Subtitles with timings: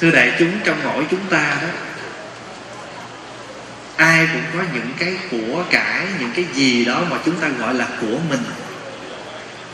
[0.00, 1.68] thưa đại chúng, trong mỗi chúng ta đó,
[3.96, 7.74] ai cũng có những cái của cải, những cái gì đó mà chúng ta gọi
[7.74, 8.42] là của mình.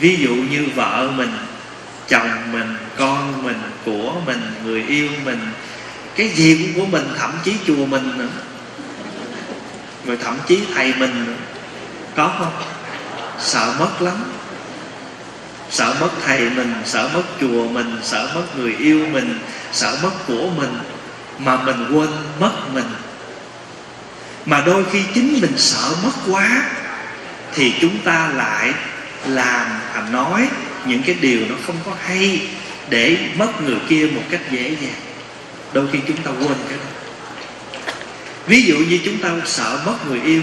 [0.01, 1.33] Ví dụ như vợ mình,
[2.09, 5.41] chồng mình, con mình, của mình, người yêu mình,
[6.17, 8.29] cái gì cũng của mình, thậm chí chùa mình nữa.
[10.07, 11.35] Rồi thậm chí thầy mình nữa.
[12.17, 12.63] Có không?
[13.39, 14.17] Sợ mất lắm.
[15.71, 19.39] Sợ mất thầy mình, sợ mất chùa mình, sợ mất người yêu mình
[19.73, 20.79] sợ mất của mình,
[21.39, 22.09] mà mình quên
[22.41, 22.91] mất mình.
[24.45, 26.63] Mà đôi khi chính mình sợ mất quá,
[27.55, 28.73] thì chúng ta lại
[29.27, 30.49] làm và nói
[30.85, 32.49] những cái điều nó không có hay
[32.89, 35.01] để mất người kia một cách dễ dàng.
[35.73, 36.85] Đôi khi chúng ta quên cái đó.
[38.47, 40.43] Ví dụ như chúng ta sợ mất người yêu,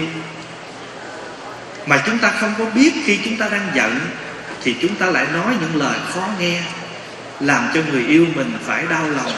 [1.86, 4.00] mà chúng ta không có biết khi chúng ta đang giận,
[4.62, 6.62] thì chúng ta lại nói những lời khó nghe
[7.40, 9.32] làm cho người yêu mình phải đau lòng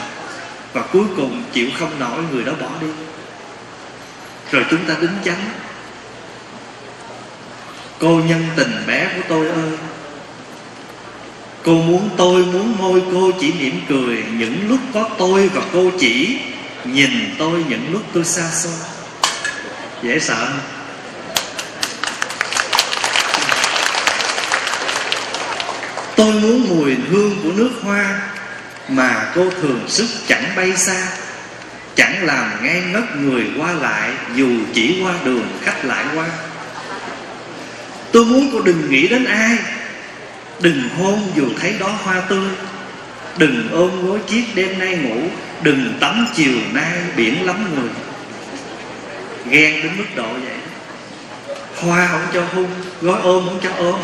[0.73, 2.87] và cuối cùng chịu không nổi người đó bỏ đi
[4.51, 5.49] rồi chúng ta đính chánh
[7.99, 9.71] cô nhân tình bé của tôi ơi,
[11.63, 15.91] cô muốn tôi muốn môi cô chỉ mỉm cười những lúc có tôi và cô
[15.99, 16.37] chỉ
[16.85, 18.73] nhìn tôi những lúc tôi xa xôi
[20.03, 20.80] dễ sợ không?
[26.41, 28.19] Muốn mùi hương của nước hoa
[28.87, 31.07] Mà cô thường sức chẳng bay xa,
[31.95, 36.25] Chẳng làm ngay ngất người qua lại Dù chỉ qua đường khách lại qua.
[38.11, 39.57] Tôi muốn cô đừng nghĩ đến ai,
[40.61, 42.49] Đừng hôn dù thấy đó hoa tươi,
[43.37, 45.21] Đừng ôm gối chiếc đêm nay ngủ,
[45.61, 47.89] Đừng tắm chiều nay biển lắm người.
[49.49, 50.57] Ghen đến mức độ vậy.
[51.75, 52.67] Hoa không cho hôn,
[53.01, 53.95] Gói ôm không cho ôm.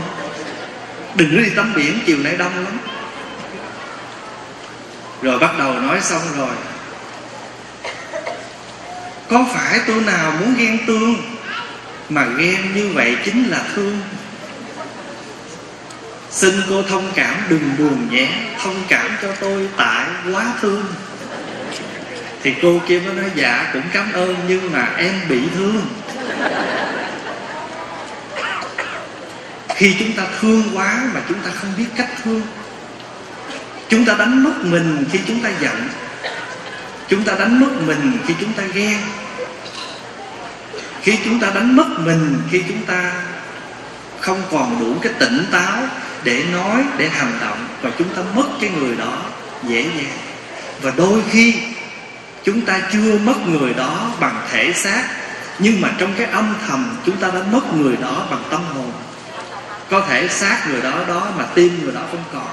[1.18, 2.78] Đừng có đi tắm biển, chiều nay đông lắm.
[5.22, 6.56] Rồi bắt đầu nói xong rồi.
[9.30, 11.16] Có phải tôi nào muốn ghen tương
[12.10, 14.00] Mà ghen như vậy chính là thương
[16.32, 18.30] Xin cô thông cảm, đừng buồn nhé,
[18.64, 20.86] Thông cảm cho tôi tại quá thương.
[22.44, 25.86] Thì cô kia mới nói dạ cũng cảm ơn Nhưng mà em bị thương.
[29.77, 32.42] Khi chúng ta thương quá mà chúng ta không biết cách thương
[33.89, 35.88] Chúng ta đánh mất mình khi chúng ta giận
[37.08, 38.98] Chúng ta đánh mất mình khi chúng ta ghen
[41.02, 43.14] Khi chúng ta đánh mất mình khi chúng ta
[44.20, 45.83] không còn đủ cái tỉnh táo
[46.23, 49.21] để nói, để hành động Và chúng ta mất cái người đó
[49.64, 50.17] dễ dàng
[50.82, 51.55] Và đôi khi
[52.44, 55.04] chúng ta chưa mất người đó bằng thể xác
[55.59, 58.86] Nhưng mà trong cái âm thầm chúng ta đã mất người đó bằng tâm hồn
[59.89, 62.48] có thể xác người đó đó mà tim người đó không còn.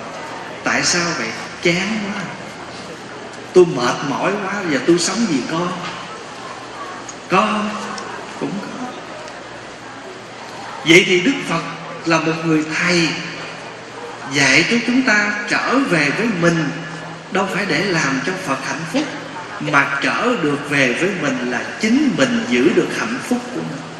[0.64, 1.28] Tại sao vậy?
[1.62, 2.22] Chán quá.
[3.52, 5.72] Tôi mệt mỏi quá giờ tôi sống gì con.
[7.28, 7.64] Có
[8.40, 8.86] cũng có.
[10.86, 11.62] Vậy thì đức phật
[12.06, 13.08] là một người thầy
[14.32, 16.64] dạy cho chúng ta trở về với mình.
[17.32, 19.02] Đâu phải để làm cho phật hạnh phúc,
[19.60, 23.93] mà trở được về với mình là chính mình giữ được hạnh phúc của mình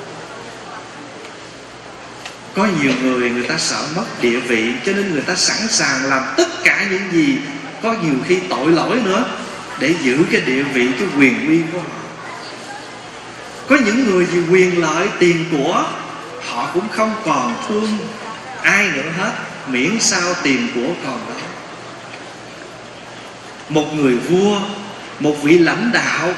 [2.54, 6.04] có nhiều người người ta sợ mất địa vị, cho nên người ta sẵn sàng
[6.04, 7.38] làm tất cả những gì
[7.82, 9.24] có nhiều khi tội lỗi nữa
[9.78, 11.98] để giữ cái địa vị, cái quyền uy của họ.
[13.68, 15.86] Có những người vì quyền lợi, tiền của
[16.48, 17.98] họ cũng không còn thương
[18.62, 19.32] ai nữa hết,
[19.68, 21.34] miễn sao tiền của còn đó.
[23.68, 24.60] Một người vua,
[25.20, 26.34] một vị lãnh đạo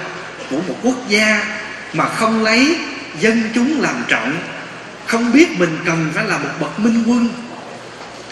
[0.50, 1.44] của một quốc gia
[1.92, 2.78] mà không lấy
[3.20, 4.36] dân chúng làm trọng
[5.06, 7.28] không biết mình cần phải là một bậc minh quân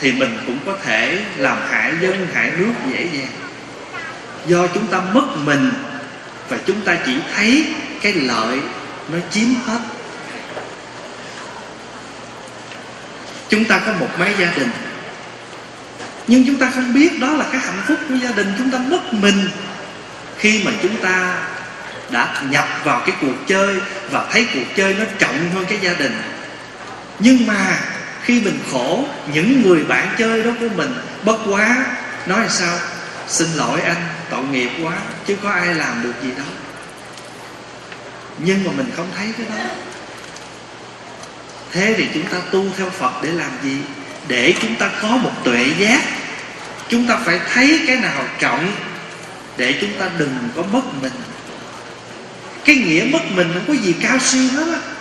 [0.00, 3.32] thì mình cũng có thể làm hại dân, hại nước dễ dàng.
[4.46, 5.70] Do chúng ta mất mình
[6.48, 7.66] và chúng ta chỉ thấy
[8.02, 8.60] cái lợi
[9.08, 9.80] nó chiếm hết.
[13.48, 14.70] Chúng ta có một mấy gia đình.
[16.26, 18.78] Nhưng chúng ta không biết đó là cái hạnh phúc của gia đình chúng ta
[18.78, 19.48] mất mình
[20.38, 21.36] khi mà chúng ta
[22.10, 23.76] đã nhập vào cái cuộc chơi
[24.10, 26.12] và thấy cuộc chơi nó trọng hơn cái gia đình
[27.18, 27.80] nhưng mà
[28.22, 30.94] khi mình khổ, những người bạn chơi đó của mình
[31.24, 31.86] bất quá,
[32.26, 32.78] nói là sao?
[33.28, 34.92] Xin lỗi anh, tội nghiệp quá,
[35.26, 36.46] chứ có ai làm được gì đâu.
[38.38, 39.64] Nhưng mà mình không thấy cái đó.
[41.72, 43.76] Thế thì chúng ta tu theo phật để làm gì?
[44.28, 46.00] Để chúng ta có một tuệ giác.
[46.88, 48.72] Chúng ta phải thấy cái nào trọng
[49.56, 51.12] để chúng ta đừng có mất mình.
[52.64, 54.93] Cái nghĩa mất mình không có gì cao siêu hết á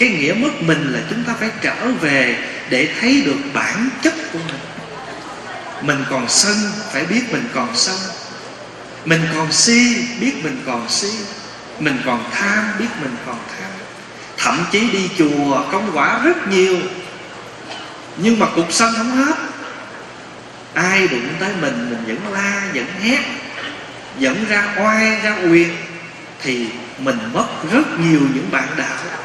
[0.00, 2.36] cái nghĩa mất mình là chúng ta phải trở về
[2.70, 4.60] để thấy được bản chất của mình.
[5.82, 6.56] Mình còn sân,
[6.92, 7.96] phải biết mình còn sân.
[9.04, 11.10] Mình còn si, biết mình còn si.
[11.78, 13.70] Mình còn tham, biết mình còn tham.
[14.36, 16.76] Thậm chí đi chùa, công quả rất nhiều.
[18.16, 19.34] Nhưng mà cục sân không hết.
[20.74, 23.20] Ai đụng tới mình mình vẫn la, vẫn hét
[24.18, 25.76] dẫn ra oai, ra quyền,
[26.42, 26.66] thì
[26.98, 29.19] mình mất rất nhiều những bạn đạo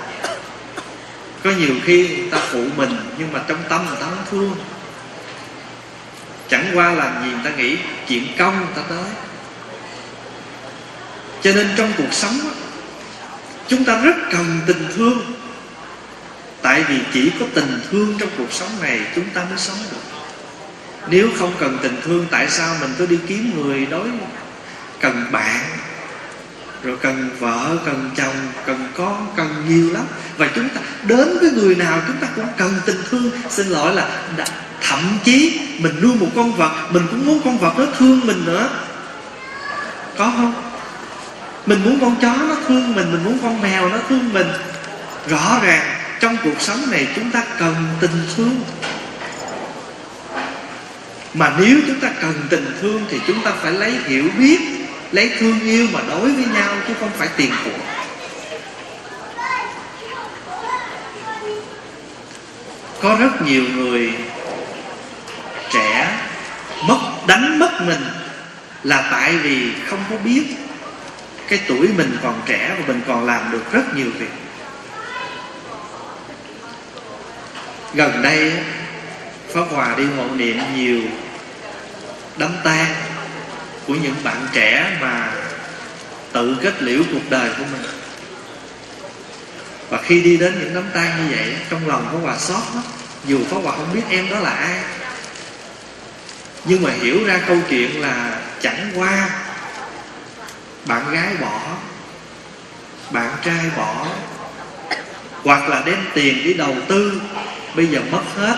[1.45, 4.55] có nhiều khi người ta phụ mình, nhưng mà trong tâm người ta không thương.
[6.49, 7.77] Chẳng qua làm gì người ta nghĩ
[8.07, 9.09] chuyện công người ta tới.
[11.41, 12.39] Cho nên trong cuộc sống
[13.67, 15.33] chúng ta rất cần tình thương.
[16.61, 19.97] Tại vì chỉ có tình thương trong cuộc sống này chúng ta mới sống được.
[21.07, 24.07] Nếu không cần tình thương, tại sao mình cứ đi kiếm người đối
[24.99, 25.61] cần bạn
[26.85, 28.35] rồi cần vợ cần chồng
[28.65, 30.03] cần con cần nhiều lắm.
[30.37, 33.31] Và chúng ta đến với người nào chúng ta cũng cần tình thương.
[33.49, 34.45] Xin lỗi là đã,
[34.81, 38.45] thậm chí mình nuôi một con vật mình cũng muốn con vật nó thương mình
[38.45, 38.69] nữa.
[40.17, 40.53] Có không?
[41.65, 44.47] Mình muốn con chó nó thương mình mình muốn con mèo nó thương mình.
[45.27, 48.61] Rõ ràng trong cuộc sống này chúng ta cần tình thương.
[51.33, 54.84] Mà nếu chúng ta cần tình thương thì chúng ta phải lấy hiểu biết
[55.15, 57.71] lấy thương yêu mà đối với nhau chứ không phải tiền của.
[63.01, 64.13] Có rất nhiều người
[65.71, 66.17] trẻ
[66.87, 68.03] mất, đánh mất mình
[68.83, 70.43] là tại vì không có biết
[71.47, 74.31] cái tuổi mình còn trẻ và mình còn làm được rất nhiều việc.
[77.93, 78.53] Gần đây,
[79.53, 81.01] Pháp Hòa đi hộ niệm nhiều
[82.37, 83.14] đám tang
[83.87, 85.33] của những bạn trẻ mà
[86.31, 87.81] tự kết liễu cuộc đời của mình.
[89.89, 92.83] Và khi đi đến những đám tang như vậy, trong lòng có Hòa xót lắm.
[93.25, 94.79] Dù có Hòa không biết em đó là ai.
[96.65, 99.29] Nhưng mà hiểu ra câu chuyện là chẳng qua
[100.85, 101.61] bạn gái bỏ,
[103.11, 104.07] bạn trai bỏ,
[105.43, 107.21] hoặc là đem tiền đi đầu tư,
[107.75, 108.57] bây giờ mất hết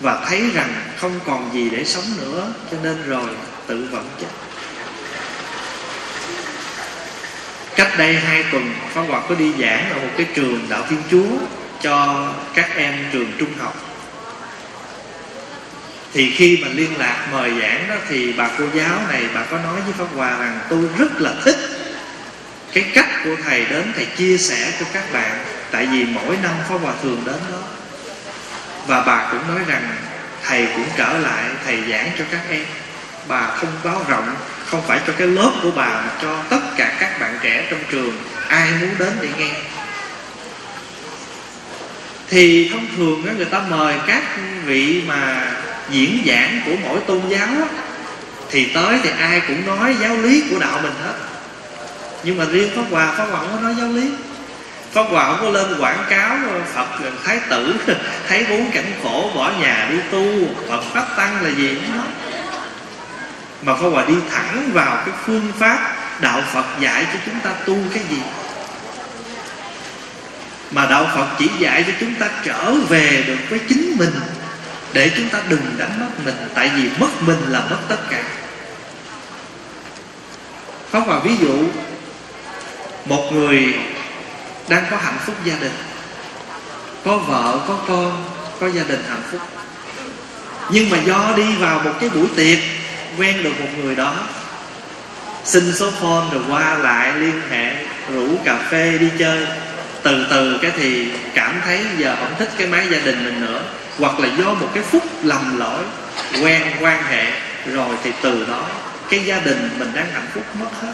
[0.00, 3.28] và thấy rằng không còn gì để sống nữa, cho nên rồi
[3.66, 4.28] tự vẫn chết
[7.76, 11.02] cách đây hai tuần, Pháp Hòa có đi giảng ở một cái trường đạo Thiên
[11.10, 11.38] Chúa
[11.82, 13.76] cho các em trường trung học.
[16.12, 19.58] Thì khi mà liên lạc mời giảng đó thì bà cô giáo này, bà có
[19.58, 21.56] nói với Pháp Hòa rằng, tôi rất là thích
[22.72, 26.52] cái cách của thầy đến, thầy chia sẻ cho các bạn, tại vì mỗi năm
[26.68, 27.58] Pháp Hòa thường đến đó.
[28.86, 29.96] Và bà cũng nói rằng,
[30.42, 32.64] thầy cũng trở lại, thầy giảng cho các em
[33.28, 34.34] bà không báo rộng,
[34.66, 37.80] không phải cho cái lớp của bà, mà cho tất cả các bạn trẻ trong
[37.90, 38.12] trường,
[38.48, 39.50] ai muốn đến để nghe.
[42.28, 44.22] Thì thông thường người ta mời các
[44.64, 45.52] vị mà
[45.90, 47.48] diễn giảng của mỗi tôn giáo
[48.50, 51.14] thì tới thì ai cũng nói giáo lý của đạo mình hết.
[52.24, 54.10] Nhưng mà riêng pháp hòa pháp hòa không có nói giáo lý.
[54.94, 56.36] Pháp Hòa không có lên quảng cáo
[56.74, 56.86] Phật,
[57.24, 57.74] Thái tử
[58.28, 60.24] Thấy bốn cảnh khổ, bỏ nhà đi tu,
[60.68, 62.06] Phật Pháp Tăng là gì, không nói.
[63.64, 67.50] Mà Pháp Hòa đi thẳng vào cái phương pháp Đạo Phật dạy cho chúng ta
[67.50, 68.22] tu cái gì.
[70.70, 74.12] Mà Đạo Phật chỉ dạy cho chúng ta trở về được với chính mình,
[74.92, 78.22] Để chúng ta đừng đánh mất mình, Tại vì mất mình là mất tất cả.
[80.90, 81.64] Pháp Hòa ví dụ,
[83.04, 83.74] Một người
[84.68, 85.72] đang có hạnh phúc gia đình,
[87.04, 88.24] có vợ, có con,
[88.60, 89.40] có gia đình hạnh phúc.
[90.70, 92.58] Nhưng mà do đi vào một cái buổi tiệc
[93.18, 94.14] quen được một người đó.
[95.44, 97.74] Xin số phone rồi qua lại liên hệ,
[98.14, 99.46] rủ cà phê đi chơi.
[100.02, 103.60] Từ từ cái thì cảm thấy giờ không thích cái máy gia đình mình nữa.
[103.98, 105.82] Hoặc là do một cái phút lầm lỗi,
[106.42, 107.32] quen quan hệ,
[107.66, 108.66] rồi thì từ đó
[109.10, 110.92] cái gia đình mình đang hạnh phúc mất hết.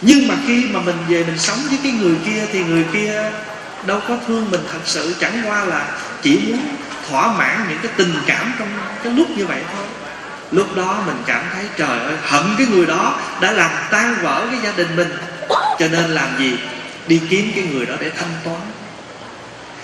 [0.00, 3.30] Nhưng mà khi mà mình về mình sống với cái người kia thì người kia
[3.86, 5.88] đâu có thương mình thật sự, chẳng qua là
[6.22, 6.58] chỉ muốn
[7.08, 8.68] thỏa mãn những cái tình cảm trong
[9.04, 9.86] cái lúc như vậy thôi.
[10.50, 14.46] Lúc đó mình cảm thấy, trời ơi, hận cái người đó đã làm tan vỡ
[14.50, 15.16] cái gia đình mình.
[15.78, 16.58] Cho nên làm gì?
[17.06, 18.60] Đi kiếm cái người đó để thanh toán.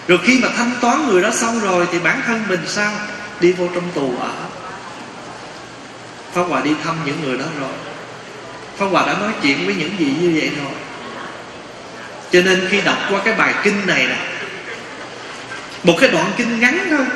[0.09, 2.93] Rồi khi mà thanh toán người đó xong rồi thì bản thân mình sao?
[3.41, 4.31] Đi vô trong tù ở.
[6.33, 7.73] Pháp Hòa đi thăm những người đó rồi.
[8.77, 10.73] Pháp Hòa đã nói chuyện với những gì như vậy rồi.
[12.33, 14.17] Cho nên khi đọc qua cái bài kinh này nè
[15.85, 17.07] một cái đoạn kinh ngắn thôi.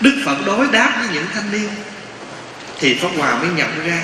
[0.00, 1.68] Đức Phật đối đáp với những thanh niên,
[2.80, 4.02] Thì Pháp Hòa mới nhận ra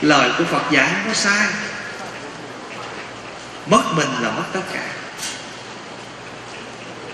[0.00, 1.46] Lời của Phật dạy không có sai.
[3.66, 4.82] Mất mình là mất tất cả.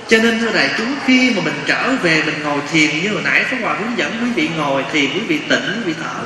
[0.09, 3.23] Cho nên, thưa đại chúng, khi mà mình trở về, mình ngồi thiền như hồi
[3.25, 6.21] nãy, Pháp Hòa hướng dẫn quý vị ngồi thiền quý vị tỉnh, quý vị thở.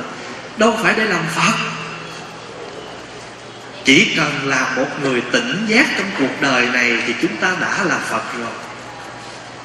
[0.57, 1.53] Đâu phải để làm phật.
[3.85, 7.83] Chỉ cần là một người tỉnh giác trong cuộc đời này thì chúng ta đã
[7.83, 8.72] là phật rồi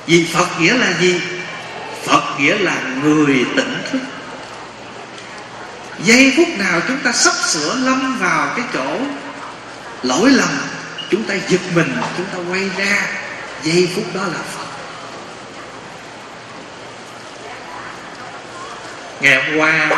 [0.09, 1.21] vì phật nghĩa là gì?
[2.05, 3.99] Phật nghĩa là người tỉnh thức.
[6.03, 8.99] Giây phút nào chúng ta sắp sửa lâm vào cái chỗ
[10.03, 10.49] lỗi lầm,
[11.11, 13.03] chúng ta giật mình, chúng ta quay ra,
[13.63, 14.67] giây phút đó là phật.
[19.21, 19.89] Ngày hôm qua,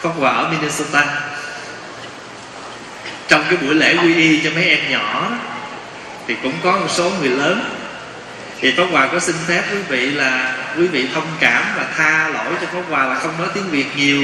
[0.00, 1.20] Pháp Hòa ở Minnesota,
[3.28, 5.30] Trong cái buổi lễ quy y cho mấy em nhỏ,
[6.26, 7.83] Thì cũng có một số người lớn
[8.64, 12.28] thì Pháp Hòa có xin phép quý vị là, Quý vị thông cảm và tha
[12.28, 14.22] lỗi cho Pháp Hòa là không nói tiếng Việt nhiều.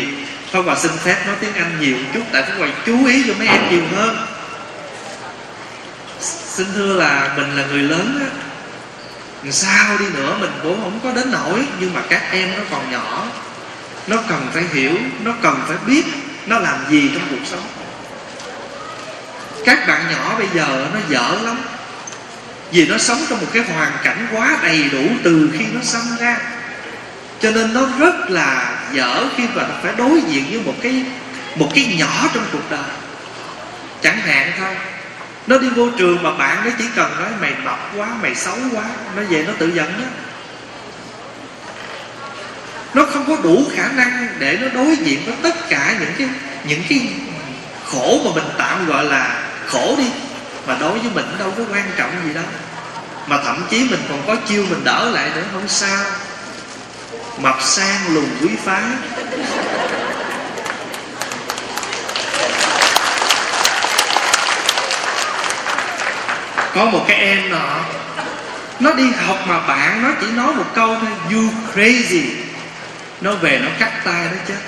[0.52, 3.34] Pháp Hòa xin phép nói tiếng Anh nhiều chút, Tại Pháp Hòa chú ý cho
[3.38, 4.16] mấy em nhiều hơn.
[6.20, 8.26] Xin thưa là mình là người lớn á
[9.50, 12.92] Sao đi nữa, mình cũng không có đến nổi, Nhưng mà các em nó còn
[12.92, 13.26] nhỏ.
[14.06, 14.92] Nó cần phải hiểu,
[15.24, 16.04] nó cần phải biết
[16.46, 17.64] nó làm gì trong cuộc sống.
[19.64, 21.56] Các bạn nhỏ bây giờ nó dở lắm
[22.72, 26.16] vì nó sống trong một cái hoàn cảnh quá đầy đủ từ khi nó sinh
[26.20, 26.38] ra.
[27.40, 31.04] Cho nên nó rất là dở khi mà nó phải đối diện với một cái
[31.56, 32.90] một cái nhỏ trong cuộc đời.
[34.02, 34.76] Chẳng hạn thôi,
[35.46, 38.56] nó đi vô trường mà bạn nó chỉ cần nói, mày mập quá, mày xấu
[38.72, 38.84] quá,
[39.16, 40.04] nó về nó tự giận đó.
[42.94, 46.28] Nó không có đủ khả năng để nó đối diện với tất cả những cái
[46.64, 47.08] những cái
[47.86, 50.10] khổ mà mình tạm gọi là khổ đi
[50.66, 52.44] mà đối với mình đâu có quan trọng gì đâu.
[53.26, 56.04] Mà thậm chí mình còn có chiêu mình đỡ lại nữa, không sao.
[57.38, 58.82] Mập sang lùn quý phá.
[66.74, 67.80] Có một cái em nọ,
[68.80, 71.42] nó đi học mà bạn nó chỉ nói một câu thôi, you
[71.74, 72.22] crazy.
[73.20, 74.58] Nó về nó cắt tay nó chết.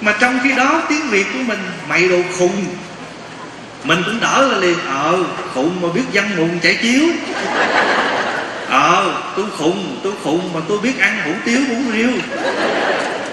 [0.00, 2.66] Mà trong khi đó tiếng việt của mình, mày đồ khùng
[3.84, 4.78] mình cũng đỡ là liền.
[4.86, 7.02] Ờ khùng mà biết văn mùng chảy chiếu.
[8.68, 12.10] Ờ tôi khùng tôi khùng mà tôi biết ăn hủ tiếu, hủ riêu.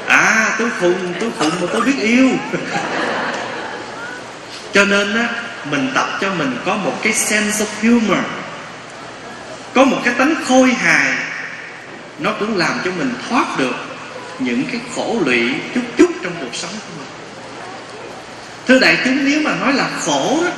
[0.08, 2.30] À tôi khùng tôi khùng mà tôi biết yêu.
[4.74, 5.30] Cho nên á,
[5.72, 8.20] mình tập cho mình có một cái sense of humor.
[9.74, 11.14] Có một cái tánh khôi hài.
[12.20, 13.76] Nó cũng làm cho mình thoát được
[14.40, 17.08] những cái khổ lụy chút chút trong cuộc sống của mình
[18.68, 20.52] thưa đại chúng nếu mà nói là khổ đó,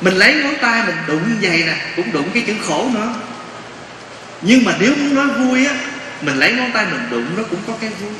[0.00, 3.14] mình lấy ngón tay mình đụng vậy nè, cũng đụng cái chữ khổ nữa.
[4.42, 5.74] Nhưng mà nếu muốn nói vui á,
[6.22, 8.12] mình lấy ngón tay mình đụng nó cũng có cái vui.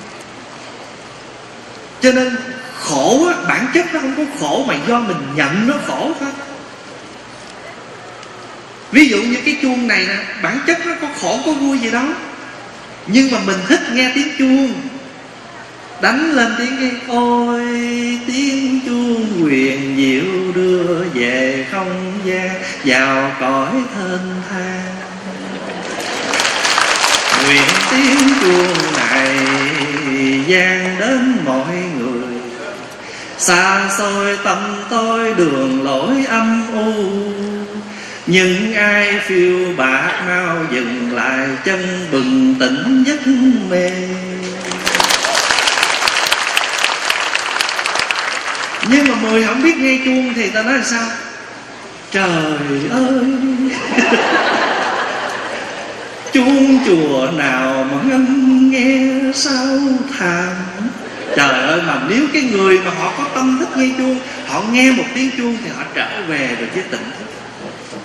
[2.01, 2.37] Cho nên
[2.81, 6.31] khổ á, bản chất nó không có khổ mà do mình nhận nó khổ thôi.
[8.93, 11.91] Ví dụ như cái chuông này nè, bản chất nó có khổ có vui gì
[11.91, 12.05] đó.
[13.07, 14.73] Nhưng mà mình thích nghe tiếng chuông
[16.01, 17.63] đánh lên tiếng cái ôi,
[18.27, 22.51] tiếng chuông quyền diệu đưa về không gian,
[22.85, 24.95] vào cõi thân thang.
[27.45, 29.37] Nguyện tiếng chuông này
[30.47, 32.35] gian đến mọi người.
[33.39, 34.59] Xa xôi tâm
[34.91, 36.93] tôi đường lối âm u.
[38.27, 43.21] Nhưng ai phiêu bạc mau dừng lại, chân bừng tỉnh giấc
[43.71, 43.91] mê.
[48.91, 51.09] Nhưng mà mười không biết nghe chuông thì ta nói là sao?
[52.11, 53.25] Trời ơi!
[56.33, 59.79] Chuông chùa nào mà ngân nghe sao
[60.19, 60.55] thảm
[61.37, 64.93] trời ơi, mà nếu cái người mà họ có tâm thức nghe chuông, họ nghe
[64.93, 67.26] một tiếng chuông thì họ trở về được với tỉnh thức.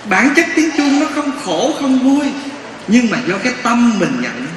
[0.09, 2.27] Bản chất tiếng chuông nó không khổ, không vui.
[2.87, 4.47] Nhưng mà do cái tâm mình nhận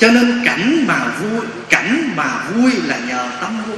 [0.00, 3.76] cho nên cảnh mà vui, cảnh mà vui là nhờ tâm vui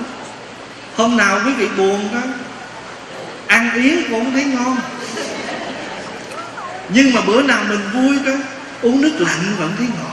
[0.96, 2.20] hôm nào quý vị buồn đó,
[3.46, 4.76] ăn yến cũng thấy ngon.
[6.88, 8.32] Nhưng mà bữa nào mình vui đó,
[8.82, 10.12] uống nước lạnh vẫn thấy ngọt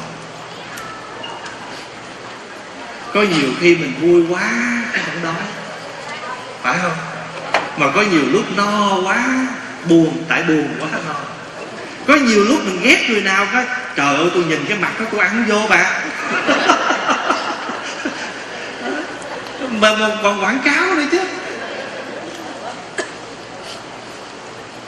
[3.14, 4.52] có nhiều khi mình vui quá,
[4.94, 5.46] cái không đói.
[6.62, 6.98] Phải không?
[7.78, 9.48] Mà có nhiều lúc no quá,
[9.90, 11.14] buồn, tại buồn quá no
[12.10, 15.06] có nhiều lúc mình ghét người nào cái trời ơi tôi nhìn cái mặt đó
[15.12, 16.02] tôi ăn vô bà.
[19.72, 21.20] Mà, mà còn quảng cáo nữa chứ.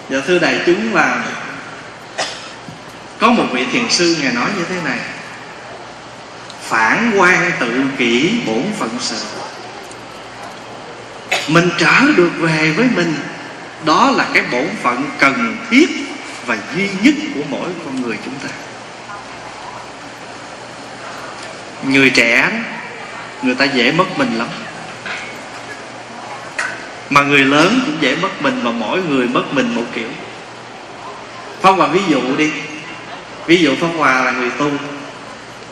[0.09, 1.23] Dạ thưa đại chúng là
[3.19, 4.99] có một vị thiền sư ngài nói như thế này.
[6.61, 9.17] Phản quan tự kỷ bổn phận sự.
[11.47, 13.15] Mình trở được về với mình
[13.85, 16.10] đó là cái bổn phận cần thiết
[16.45, 18.49] và duy nhất của mỗi con người chúng ta.
[21.83, 22.51] Người trẻ
[23.41, 24.47] người ta dễ mất mình lắm.
[27.09, 30.09] Mà người lớn cũng dễ mất mình và mỗi người mất mình một kiểu.
[31.61, 32.51] Phong Hòa ví dụ đi.
[33.45, 34.71] Ví dụ phong Hòa là người tu.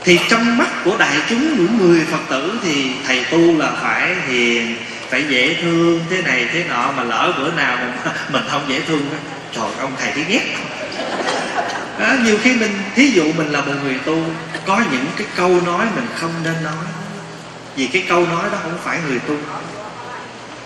[0.04, 4.16] Thì trong mắt của đại chúng những người Phật tử Thì thầy tu là phải
[4.28, 4.76] hiền
[5.10, 8.80] Phải dễ thương thế này thế nọ Mà lỡ bữa nào mình, mình không dễ
[8.80, 9.02] thương
[9.52, 10.46] Trời ông thầy thấy ghét
[12.00, 14.24] đó, Nhiều khi mình Thí dụ mình là một người tu
[14.66, 16.86] Có những cái câu nói mình không nên nói.
[17.76, 19.36] Vì cái câu nói đó không phải người tu.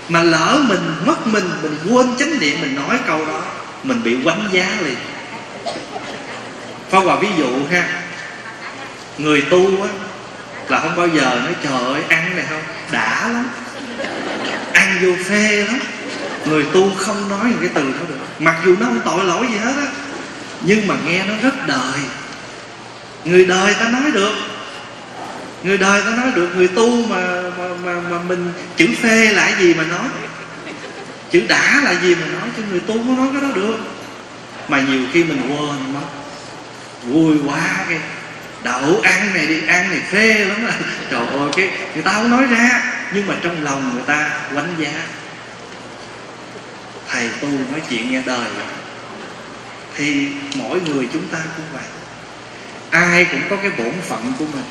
[0.09, 3.41] Mà lỡ mình mất mình mình quên chánh niệm mình nói câu đó
[3.83, 4.97] mình bị quánh giá liền.
[6.89, 8.01] Phong Hòa ví dụ ha
[9.17, 9.89] Người tu á
[10.67, 12.61] Là không bao giờ nói trời ơi ăn này không
[12.91, 13.49] Đã lắm.
[14.73, 15.79] Ăn vô phê lắm.
[16.45, 18.15] Người tu không nói những cái từ đó được.
[18.39, 19.87] Mặc dù nó không tội lỗi gì hết á
[20.61, 21.99] Nhưng mà nghe nó rất đời.
[23.25, 24.33] Người đời ta nói được.
[25.63, 29.59] Người đời ta nói được người tu mà mà mà, mà mình chữ phê là
[29.59, 30.07] gì mà nói?
[31.31, 32.49] Chữ đã là gì mà nói?
[32.57, 33.77] Chứ người tu không nói cái đó được.
[34.67, 36.07] Mà nhiều khi mình quên mất.
[37.03, 37.99] Vui quá cái
[38.63, 40.73] đậu ăn này đi ăn này phê lắm rồi
[41.11, 42.83] trời ơi cái người ta không nói ra
[43.13, 44.91] nhưng mà trong lòng người ta quánh giá
[47.13, 48.47] thầy tu nói chuyện nghe đời
[49.95, 51.83] thì mỗi người chúng ta cũng vậy.
[52.89, 54.65] Ai cũng có cái bổn phận của mình.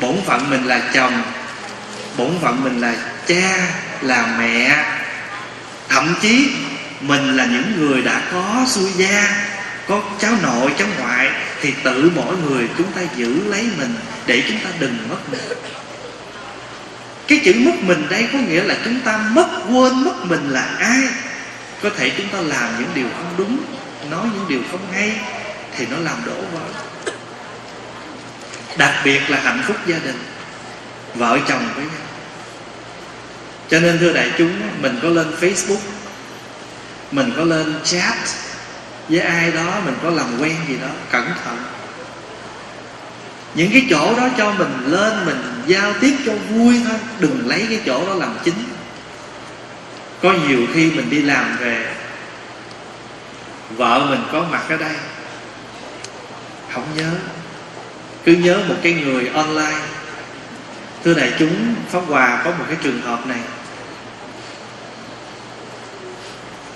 [0.00, 1.22] Bổn phận mình là chồng,
[2.16, 2.94] bổn phận mình là
[3.26, 3.58] cha,
[4.00, 4.84] là mẹ.
[5.88, 6.50] Thậm chí
[7.00, 9.46] mình là những người đã có xuôi gia,
[9.88, 11.30] có cháu nội, cháu ngoại,
[11.60, 13.94] thì tự mỗi người chúng ta giữ lấy mình
[14.26, 15.40] để chúng ta đừng mất mình
[17.28, 20.76] cái chữ mất mình đây có nghĩa là chúng ta mất, quên mất mình là
[20.78, 21.02] ai.
[21.82, 23.58] Có thể chúng ta làm những điều không đúng,
[24.10, 25.12] nói những điều không hay,
[25.76, 26.60] thì nó làm đổ vỡ.
[28.76, 30.18] Đặc biệt là hạnh phúc gia đình,
[31.14, 32.06] vợ chồng với nhau.
[33.70, 35.80] Cho nên thưa đại chúng, mình có lên facebook,
[37.12, 38.18] mình có lên chat
[39.08, 41.56] với ai đó, mình có làm quen gì đó, cẩn thận.
[43.54, 47.66] Những cái chỗ đó cho mình lên, mình giao tiếp cho vui thôi, đừng lấy
[47.68, 48.64] cái chỗ đó làm chính.
[50.22, 51.94] Có nhiều khi mình đi làm về,
[53.76, 54.94] vợ mình có mặt ở đây,
[56.72, 57.10] không nhớ.
[58.24, 59.80] Cứ nhớ một cái người online.
[61.04, 63.40] Thưa đại chúng, pháp hòa có một cái trường hợp này.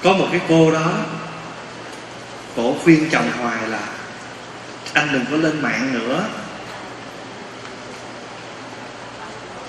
[0.02, 0.92] Có một cái cô đó,
[2.56, 3.88] cổ khuyên chồng hoài là
[4.92, 6.24] anh đừng có lên mạng nữa.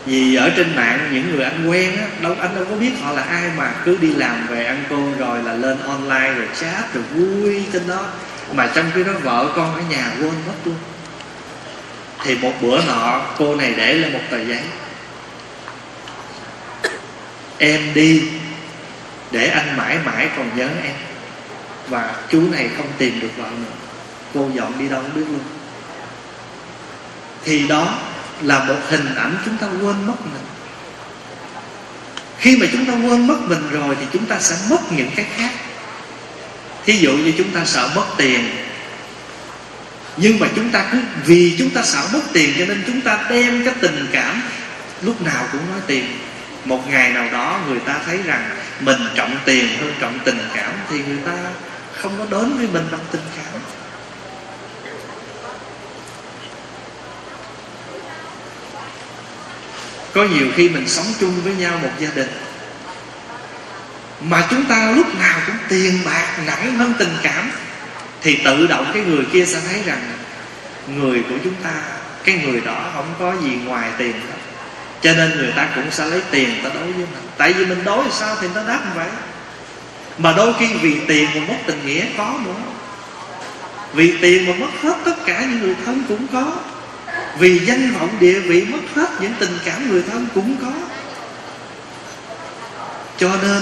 [0.06, 3.12] Vì ở trên mạng, những người anh quen á, đâu, anh đâu có biết họ
[3.12, 6.94] là ai mà cứ đi làm về ăn cơm rồi là lên online rồi chat
[6.94, 8.06] rồi vui trên đó.
[8.54, 10.76] Mà trong khi đó vợ con ở nhà quên mất luôn.
[12.24, 14.62] Thì một bữa nọ, cô này để lên một tờ giấy.
[17.58, 18.24] Em đi
[19.32, 20.96] để anh mãi mãi còn nhớ em.
[21.88, 23.74] Và chú này không tìm được vợ nữa.
[24.34, 25.44] Cô dọn đi đâu không biết luôn.
[27.44, 27.98] Thì đó
[28.44, 30.44] là một hình ảnh chúng ta quên mất mình.
[32.38, 35.26] Khi mà chúng ta quên mất mình rồi thì chúng ta sẽ mất những cái
[35.36, 35.52] khác.
[36.86, 38.50] Thí dụ như chúng ta sợ mất tiền.
[40.18, 43.26] Nhưng mà chúng ta cứ, vì chúng ta sợ mất tiền cho nên chúng ta
[43.30, 44.42] đem cái tình cảm,
[45.02, 46.06] lúc nào cũng nói tiền.
[46.66, 50.72] Một ngày nào đó người ta thấy rằng mình trọng tiền hơn trọng tình cảm
[50.90, 51.34] thì người ta
[51.94, 53.53] không có đến với mình bằng tình cảm.
[60.14, 62.30] Có nhiều khi mình sống chung với nhau một gia đình.
[64.22, 67.52] Mà chúng ta lúc nào cũng tiền bạc nặng hơn tình cảm,
[68.22, 70.02] thì tự động cái người kia sẽ thấy rằng
[70.88, 71.74] người của chúng ta,
[72.24, 74.36] cái người đó không có gì ngoài tiền đó
[75.04, 77.08] cho nên người ta cũng sẽ lấy tiền ta đối với mình.
[77.38, 79.10] Tại vì mình đối sao thì nó ta đáp như vậy.
[80.18, 82.54] Mà đôi khi vì tiền mà mất tình nghĩa có nữa.
[83.94, 86.52] Vì tiền mà mất hết tất cả những người thân cũng có
[87.40, 90.72] vì danh vọng địa vị mất hết, những tình cảm người thân cũng có.
[93.18, 93.62] Cho nên,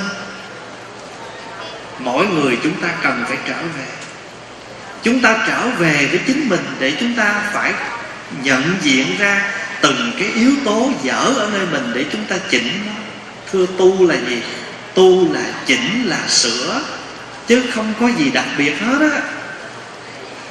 [1.99, 3.85] mỗi người chúng ta cần phải trở về.
[5.03, 7.73] Chúng ta trở về với chính mình để chúng ta phải
[8.43, 12.69] nhận diện ra từng cái yếu tố dở ở nơi mình để chúng ta chỉnh
[12.85, 12.91] nó.
[13.51, 14.41] Thưa tu là gì?
[14.93, 16.81] Tu là chỉnh là sửa,
[17.47, 19.21] chứ không có gì đặc biệt hết á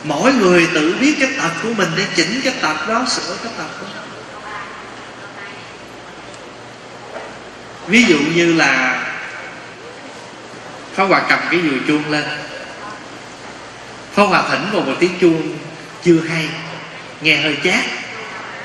[0.04, 3.52] mỗi người tự biết cái tật của mình để chỉnh cái tật đó, sửa cái
[3.58, 3.88] tật đó.
[7.86, 9.04] Ví dụ như là
[10.94, 12.24] Pháp Hòa cầm cái dùi chuông lên.
[14.14, 15.58] Pháp Hòa thỉnh vào một tiếng chuông
[16.04, 16.48] chưa hay,
[17.20, 17.84] Nghe hơi chát,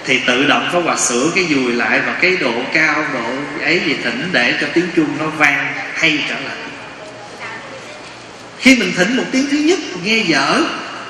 [0.06, 3.30] thì tự động Pháp Hòa sửa cái dùi lại và cái độ cao, độ
[3.62, 6.58] ấy gì thỉnh để cho tiếng chuông nó vang hay trở lại.
[8.60, 10.62] Khi mình thỉnh một tiếng thứ nhất, nghe dở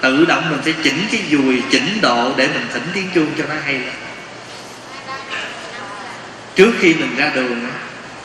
[0.01, 3.43] tự động mình sẽ chỉnh cái dùi, chỉnh độ để mình thỉnh tiếng chuông cho
[3.49, 3.73] nó hay.
[3.73, 3.93] Lên
[6.55, 7.67] trước khi mình ra đường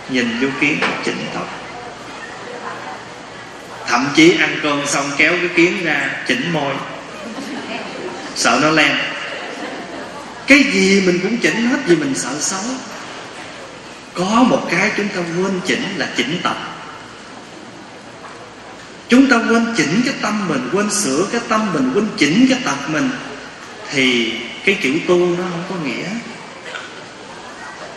[0.08, 1.60] nhìn vô kiến, chỉnh tóc
[3.90, 6.74] thậm chí ăn cơm xong kéo cái kiến ra, chỉnh môi.
[8.34, 8.96] Sợ nó len.
[10.46, 12.60] Cái gì mình cũng chỉnh hết vì mình sợ xấu.
[14.14, 16.79] Có một cái chúng ta quên chỉnh là chỉnh tập
[19.10, 22.58] chúng ta quên chỉnh cái tâm mình, quên sửa cái tâm mình, quên chỉnh cái
[22.64, 23.10] tập mình,
[23.92, 24.32] thì
[24.64, 26.08] cái chữ tu nó không có nghĩa.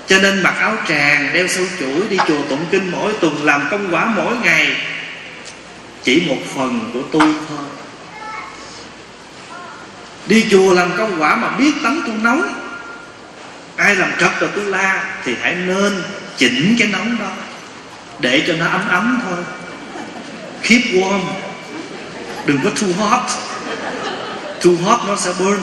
[0.08, 3.67] Cho nên mặc áo tràng, đeo sâu chuỗi, đi chùa tụng kinh mỗi tuần, làm
[3.71, 4.76] công quả mỗi ngày,
[6.04, 7.65] chỉ một phần của tu thôi.
[10.26, 12.54] Đi chùa làm công quả mà biết tánh tu nóng,
[13.76, 16.04] ai làm trật rồi tôi la, thì hãy nên
[16.38, 17.32] chỉnh cái nóng đó,
[18.19, 19.38] để cho nó ấm ấm thôi
[20.63, 21.21] keep warm.
[22.45, 23.21] Đừng có too hot.
[24.63, 25.60] Too hot nó sẽ burn.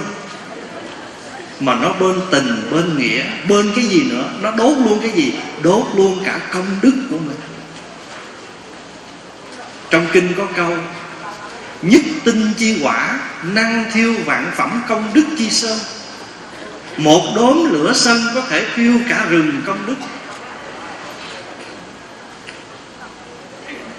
[1.60, 5.34] Mà nó bên tình bên nghĩa bên cái gì nữa, nó đốt luôn cái gì?
[5.62, 7.36] Đốt luôn cả công đức của mình.
[9.90, 10.76] Trong kinh có câu,
[11.82, 15.78] nhất tinh chi quả, năng thiêu vạn phẩm công đức chi sơn.
[16.96, 19.96] Một đốm lửa sân có thể thiêu cả rừng công đức.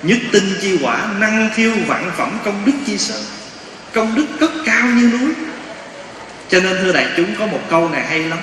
[0.03, 3.23] Nhất tinh chi quả, năng thiêu vạn phẩm, công đức chi sơn
[3.93, 5.31] công đức cất cao như núi.
[6.49, 8.39] Cho nên thưa đại chúng, có một câu này hay lắm.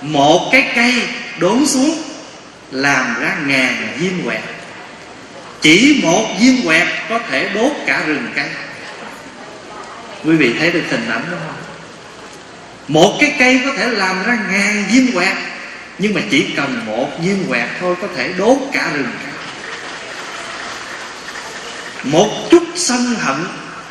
[0.00, 0.94] Một cái cây
[1.38, 2.02] đốn xuống,
[2.70, 4.40] làm ra ngàn viên quẹt.
[5.60, 8.48] Chỉ một viên quẹt có thể đốt cả rừng cây.
[10.24, 11.56] Quý vị thấy được hình ảnh đó không?
[12.88, 15.36] Một cái cây có thể làm ra ngàn viên quẹt,
[15.98, 19.29] nhưng mà chỉ cần một viên quẹt thôi có thể đốt cả rừng cây
[22.02, 23.36] một chút sân hận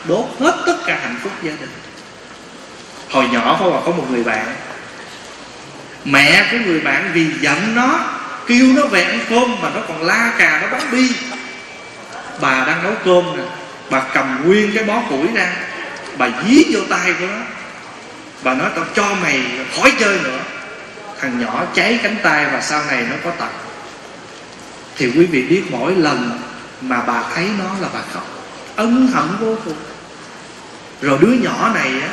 [0.06, 1.70] đốt hết tất cả hạnh phúc gia đình.
[3.10, 4.56] Hồi nhỏ Pháp Hòa có một người bạn.
[6.06, 8.00] Mẹ của người bạn vì giận nó,
[8.48, 11.10] kêu nó về ăn cơm mà nó còn la cà, nó bắn bi.
[12.42, 13.44] Bà đang nấu cơm nè,
[13.90, 15.54] bà cầm nguyên cái bó củi ra,
[16.18, 17.42] bà dí vô tay của nó.
[18.44, 19.42] Bà nói, tao cho mày
[19.76, 20.40] khỏi chơi nữa.
[21.22, 23.52] Thằng nhỏ cháy cánh tay và sau này nó có tật.
[24.98, 26.40] Thì quý vị biết mỗi lần
[26.82, 28.28] mà bà thấy nó là bà khóc.
[28.76, 29.78] Ân hận vô cùng.
[31.02, 32.10] Rồi đứa nhỏ này á,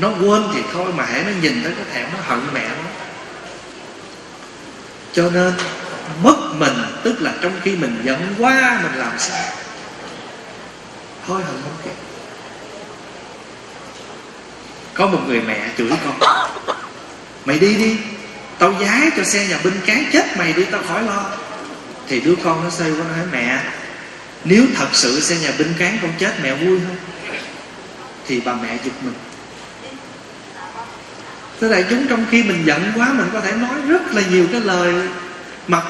[0.00, 2.90] nó quên thì thôi mà hãy nó nhìn thấy cái thẹn, nó hận mẹ nó.
[5.12, 5.52] Cho nên,
[6.22, 9.44] mất mình, tức là trong khi mình giận quá, mình làm sao
[11.26, 11.94] thôi hận không kịp.
[14.94, 16.30] Có một người mẹ chửi con.
[17.44, 17.96] Mày đi đi,
[18.58, 21.24] tao giá cho xe nhà binh cán chết mày đi, tao khỏi lo.
[22.08, 23.60] Thì đứa con nó xây qua nó hỏi mẹ
[24.44, 26.96] nếu thật sự xe nhà binh cán con chết mẹ vui không?
[28.26, 29.14] Thì bà mẹ giật mình.
[31.60, 34.46] Thế đại chúng trong khi mình giận quá, Mình có thể nói rất là nhiều
[34.52, 34.94] cái lời
[35.68, 35.82] mặt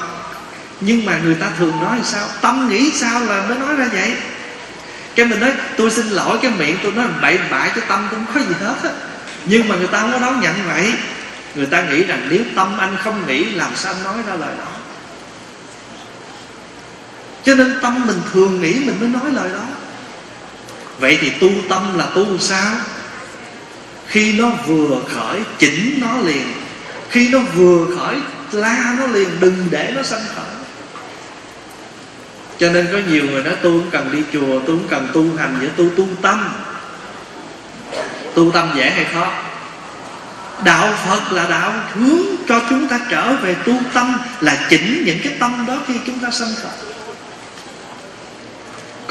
[0.81, 2.27] Nhưng mà người ta thường nói sao?
[2.41, 4.13] Tâm nghĩ sao là mới nói ra vậy?
[5.15, 8.19] Cái mình nói, tôi xin lỗi cái miệng tôi nói bậy bạ, Cái tâm tôi
[8.25, 8.89] không có gì hết á.
[9.45, 10.93] Nhưng mà người ta không có đón nhận vậy.
[11.55, 14.55] Người ta nghĩ rằng nếu tâm anh không nghĩ, Làm sao anh nói ra lời
[14.57, 14.70] đó?
[17.43, 19.65] Cho nên tâm mình thường nghĩ Mình mới nói lời đó.
[20.99, 22.75] Vậy thì tu tâm là tu sao?
[24.07, 26.53] Khi nó vừa khởi, chỉnh nó liền.
[27.09, 28.15] Khi nó vừa khởi,
[28.51, 30.45] la nó liền, đừng để nó sanh khởi.
[32.59, 35.25] Cho nên có nhiều người nói tôi không cần đi chùa tôi không cần tu
[35.37, 36.49] hành vậy tôi tu tâm.
[38.33, 39.33] Tu tâm dễ hay khó?
[40.63, 45.19] Đạo phật là đạo hướng cho chúng ta trở về tu tâm, là chỉnh những
[45.23, 46.90] cái tâm đó khi chúng ta sanh khởi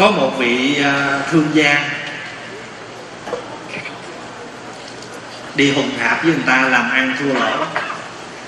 [0.00, 1.84] có một vị à, thương gia
[5.54, 7.64] đi hùng hạp với người ta làm ăn thua lỗ,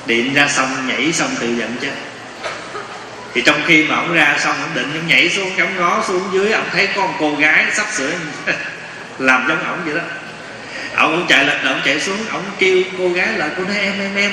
[0.07, 1.93] điện ra xong nhảy xong tự giận chết.
[3.35, 6.23] Thì trong khi mà ông ra xong, ông định ông nhảy xuống cắm ngó xuống
[6.33, 8.13] dưới, ông thấy có một cô gái sắp sửa
[9.19, 10.03] làm giống ổng vậy đó.
[10.97, 14.01] Ông cũng chạy lật ổng chạy xuống, ông kêu cô gái lại, cô nói, em
[14.01, 14.33] em em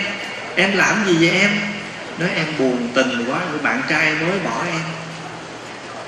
[0.56, 1.52] em làm gì vậy em?
[2.18, 5.09] Nói, em buồn tình quá của bạn trai mới bỏ em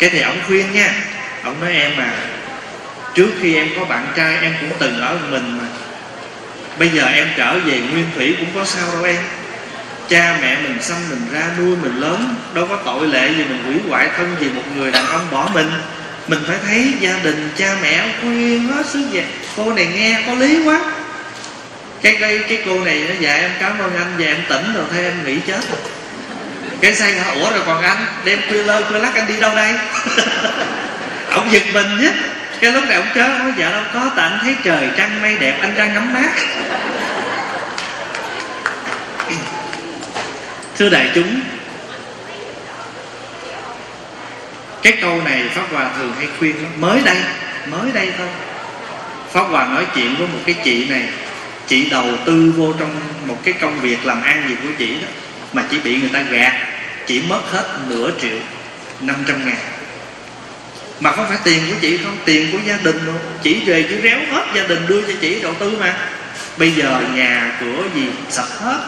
[0.01, 0.93] cái thì ông khuyên nha.
[1.43, 2.13] Ông nói em mà
[3.15, 5.65] trước khi em có bạn trai, em cũng từng ở mình mà.
[6.79, 9.21] Bây giờ em trở về nguyên thủy cũng có sao đâu em.
[10.09, 13.63] Cha mẹ mình sanh mình ra, nuôi mình lớn, đâu có tội lệ gì mình
[13.65, 15.71] hủy hoại thân vì một người đàn ông bỏ mình.
[16.27, 19.25] Mình phải thấy gia đình, cha mẹ khuyên hết sức vậy.
[19.57, 20.81] Cô này nghe có lý quá.
[22.01, 24.85] Cái cái cái cô này nó dạ em cảm ơn anh và em tỉnh rồi,
[24.91, 25.61] thôi em nghỉ chết.
[25.71, 26.00] rồi
[26.81, 28.05] cái say nó ủa rồi còn anh.
[28.25, 29.73] Đem khuya lơ, khuya lắc anh đi đâu đây?
[31.31, 32.11] Ông giật mình nhé
[32.61, 35.37] cái lúc này ông chớ nói dạ đâu có, tại anh thấy trời trăng mây
[35.39, 36.31] đẹp, anh ra ngắm mát.
[40.77, 41.41] Thưa đại chúng,
[44.81, 46.71] cái câu này pháp hòa thường hay khuyên lắm.
[46.77, 47.17] Mới đây
[47.67, 48.27] mới đây thôi.
[49.31, 51.03] Pháp hòa nói chuyện với một cái chị này.
[51.67, 55.07] Chị đầu tư vô trong một cái công việc làm ăn gì của chị đó
[55.53, 56.53] mà chỉ bị người ta gạt
[57.07, 58.37] chỉ mất hết nửa triệu
[59.01, 59.57] 500 ngàn.
[60.99, 64.01] Mà không phải tiền của chị không tiền của gia đình luôn chỉ về chỉ
[64.03, 65.95] réo hết gia đình đưa cho chị đầu tư mà.
[66.57, 68.79] Bây giờ nhà cửa gì sạch hết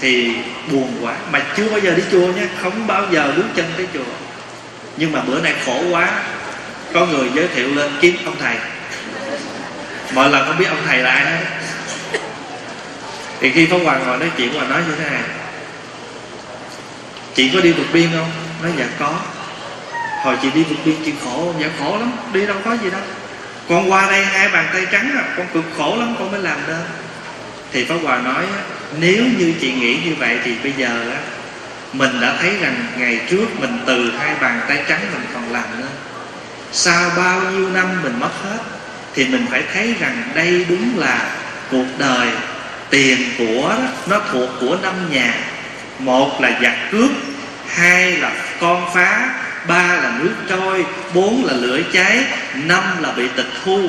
[0.00, 0.30] thì
[0.70, 1.14] buồn quá.
[1.32, 4.12] Mà chưa bao giờ đi chùa nhé, không bao giờ bước chân tới chùa.
[4.96, 6.22] Nhưng mà bữa nay khổ quá
[6.92, 8.56] có người giới thiệu lên kiếm ông thầy.
[10.12, 11.44] Mọi lần không biết ông thầy là ai hết
[13.40, 15.20] thì khi Pháp Hoàng ngồi nói chuyện và nói như thế này.
[17.36, 18.30] Chị có đi vượt biên không?
[18.62, 19.14] Nói dạ có.
[20.22, 21.54] Hồi chị đi vượt biên chị khổ không?
[21.60, 23.00] Dạ khổ lắm, đi đâu có gì đâu.
[23.68, 26.58] Con qua đây hai bàn tay trắng à Con cực khổ lắm con mới làm
[26.66, 26.84] đơn.
[27.72, 28.44] Thì Pháp Hòa nói
[29.00, 31.18] Nếu như chị nghĩ như vậy thì bây giờ á
[31.92, 35.80] Mình đã thấy rằng ngày trước mình từ hai bàn tay trắng mình còn làm
[35.80, 35.88] nữa
[36.72, 38.58] Sau bao nhiêu năm mình mất hết
[39.14, 41.36] Thì mình phải thấy rằng đây đúng là
[41.70, 42.28] cuộc đời
[42.90, 45.34] tiền của đó, nó thuộc của năm nhà
[45.98, 47.10] một là giặc cướp,
[47.68, 49.34] hai là con phá,
[49.68, 53.80] ba là nước trôi, bốn là lửa cháy, năm là bị tịch thu.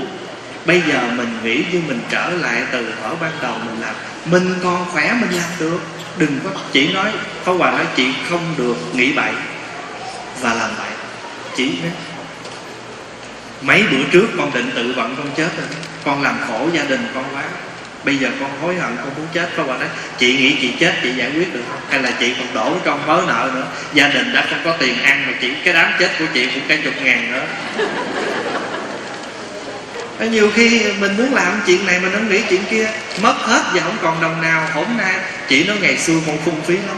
[0.66, 4.54] Bây giờ mình nghĩ như mình trở lại từ ở ban đầu mình làm mình
[4.64, 5.80] còn khỏe mình làm được.
[6.18, 7.12] Đừng có chỉ nói
[7.46, 9.32] có Hòa nói chị không được nghĩ bậy
[10.42, 10.92] và làm bậy.
[11.56, 11.92] Chỉ nói,
[13.62, 15.68] mấy bữa trước con định tự vận con chết rồi,
[16.06, 17.44] con làm khổ gia đình con quá
[18.04, 19.50] bây giờ con hối hận, con muốn chết.
[19.58, 21.82] Có bà nói, chị nghĩ chị chết, chị giải quyết được không?
[21.90, 23.68] Hay là chị còn đổ con mớ nợ nữa?
[23.94, 26.64] Gia đình đã không có tiền ăn mà chỉ cái đám chết của chị cũng
[26.68, 27.46] cả chục ngàn nữa.
[30.32, 32.90] Nhiều khi mình muốn làm chuyện này mình không nghĩ chuyện kia
[33.22, 34.68] mất hết và không còn đồng nào.
[34.74, 35.16] Hôm nay
[35.50, 36.98] chị nói ngày xưa con phung phí lắm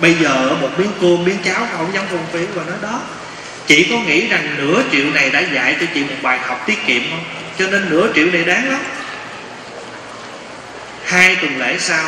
[0.00, 3.00] bây giờ một miếng cơm, miếng cháo không dám phung phí và nói đó.
[3.66, 6.86] Chị có nghĩ rằng nửa triệu này đã dạy cho chị một bài học tiết
[6.86, 7.24] kiệm không?
[7.58, 8.80] Cho nên nửa triệu này đáng lắm
[11.08, 12.04] hai tuần lễ sau,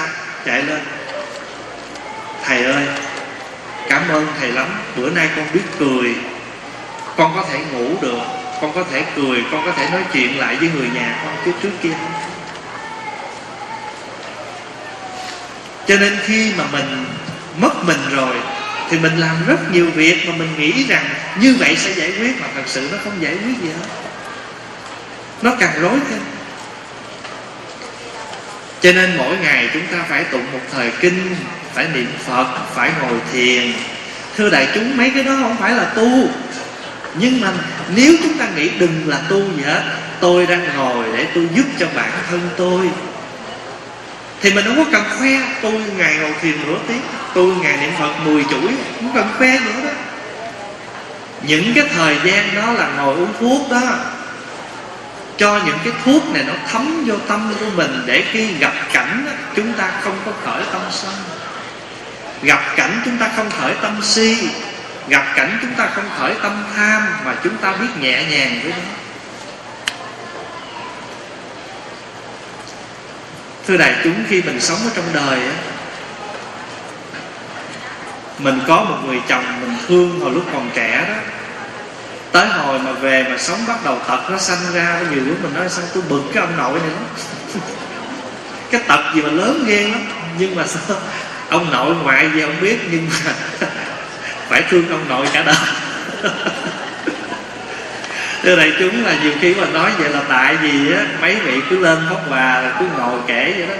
[0.46, 0.80] chạy lên.
[2.44, 2.86] Thầy ơi,
[3.88, 4.66] cảm ơn thầy lắm.
[4.96, 6.14] Bữa nay con biết cười.
[7.16, 8.20] Con có thể ngủ được.
[8.60, 9.44] Con có thể cười.
[9.52, 11.90] Con có thể nói chuyện lại với người nhà con chứ trước kia.
[11.90, 12.30] Không
[15.88, 17.04] cho nên khi mà mình
[17.56, 18.36] mất mình rồi,
[18.90, 21.04] thì mình làm rất nhiều việc mà mình nghĩ rằng
[21.38, 23.88] như vậy sẽ giải quyết, mà thật sự nó không giải quyết gì hết.
[25.42, 26.20] Nó càng rối thêm
[28.80, 31.36] cho nên mỗi ngày chúng ta phải tụng một thời kinh,
[31.74, 33.72] phải niệm phật, phải ngồi thiền.
[34.36, 36.28] Thưa đại chúng, mấy cái đó không phải là tu.
[37.14, 37.52] Nhưng mà
[37.96, 39.82] nếu chúng ta nghĩ đừng là tu gì hết,
[40.20, 42.90] tôi đang ngồi để tôi giúp cho bản thân tôi.
[44.40, 47.00] Thì mình không có cần khoe, tôi ngày ngồi thiền nửa tiếng,
[47.34, 49.90] tôi ngày niệm phật mười chuỗi, không cần khoe nữa đó.
[51.42, 53.80] Những cái thời gian đó là ngồi uống thuốc đó
[55.40, 59.26] cho những cái thuốc này nó thấm vô tâm của mình để khi gặp cảnh
[59.56, 61.14] chúng ta không có khởi tâm sân.
[62.42, 64.48] Gặp cảnh chúng ta không khởi tâm si,
[65.08, 68.72] gặp cảnh chúng ta không khởi tâm tham mà chúng ta biết nhẹ nhàng với
[68.72, 68.84] nó.
[73.66, 75.52] Thưa đại chúng, khi mình sống ở trong đời á,
[78.38, 81.39] mình có một người chồng mình thương hồi lúc còn trẻ đó
[82.32, 85.54] tới hồi mà về mà sống bắt đầu tật nó sanh ra nhiều lúc mình
[85.54, 87.04] nói sao tôi bực cái ông nội này lắm.
[88.70, 90.00] Cái tật gì mà lớn ghê lắm.
[90.38, 90.96] Nhưng mà sao
[91.48, 93.32] ông nội ngoại gì không biết nhưng mà
[94.48, 95.56] phải thương ông nội cả đời.
[98.42, 101.60] Thưa đại chúng là nhiều khi mà nói vậy là tại vì á, mấy vị
[101.70, 103.74] cứ lên pháp hòa là cứ ngồi kể vậy đó.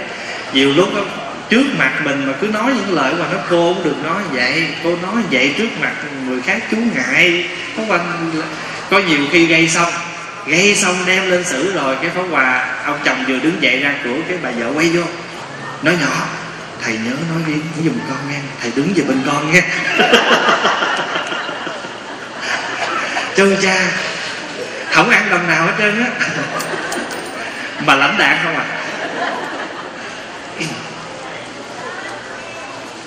[0.53, 1.01] Nhiều lúc đó,
[1.51, 4.67] trước mặt mình mà cứ nói những lời mà nó cô cũng được nói vậy,
[4.83, 5.91] Cô nói vậy trước mặt
[6.27, 7.49] người khác chú ngại.
[7.77, 8.31] Có quanh
[8.89, 9.91] có nhiều khi gây xong
[10.45, 13.95] Gây xong đem lên xử rồi, Cái pháo Hòa, ông chồng vừa đứng dậy ra
[14.03, 15.03] cửa, Cái bà vợ quay vô,
[15.81, 16.27] Nói nhỏ,
[16.81, 19.61] Thầy nhớ nói riêng dùng con nghe, Thầy đứng về bên con nghe.
[23.35, 23.91] Chân cha,
[24.91, 26.09] Không ăn đồng nào hết trơn á.
[27.85, 28.80] Mà lãnh đạn không à.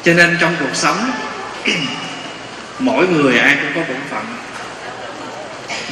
[0.04, 1.10] Cho nên trong cuộc sống
[2.78, 4.26] Mỗi người ai cũng có bổn phận.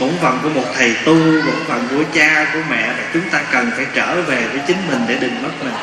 [0.01, 3.43] Bổn phận của một thầy tu bổn phận của cha của mẹ và chúng ta
[3.53, 5.75] cần phải trở về với chính mình để đừng mất mình.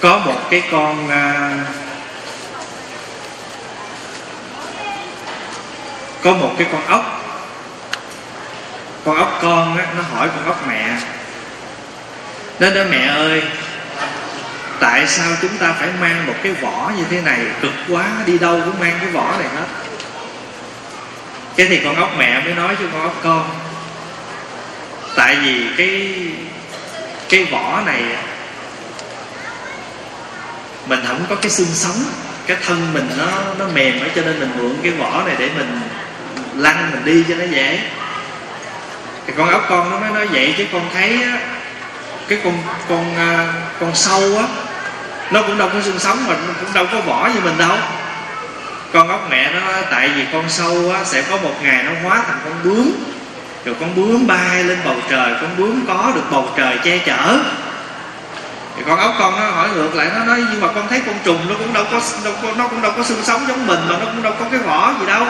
[0.00, 1.66] Có một cái con uh,
[6.22, 7.22] có một cái con ốc.
[9.04, 10.96] Con ốc con á, nó hỏi con ốc mẹ
[12.60, 13.42] nên đó mẹ ơi
[14.80, 17.40] tại sao chúng ta phải mang một cái vỏ như thế này?
[17.62, 19.66] Cực quá đi đâu cũng mang cái vỏ này hết.
[21.56, 23.50] Cái thì con ốc mẹ mới nói cho con ốc con
[25.16, 26.18] tại vì cái
[27.28, 28.02] cái vỏ này
[30.86, 32.04] mình không có cái xương sống
[32.46, 33.26] cái thân mình nó
[33.58, 35.80] nó mềm ấy cho nên mình mượn cái vỏ này để mình
[36.56, 37.80] lăn mình đi cho nó dễ.
[39.26, 41.38] Thì con ốc con nó mới nói vậy chứ con thấy á,
[42.28, 42.54] cái con
[42.88, 44.44] con à, con sâu á
[45.30, 47.76] nó cũng đâu có xương sống mà cũng đâu có vỏ như mình đâu.
[48.92, 49.60] Con ốc mẹ nó
[49.90, 52.92] tại vì con sâu á, sẽ có một ngày nó hóa thành con bướm
[53.64, 57.38] rồi con bướm bay lên bầu trời con bướm có được bầu trời che chở.
[58.76, 61.14] Thì con ốc con nó hỏi ngược lại nó nói nhưng mà con thấy con
[61.24, 63.80] trùng nó cũng đâu có, đâu có nó cũng đâu có xương sống giống mình
[63.88, 65.26] mà nó cũng đâu có cái vỏ gì đâu.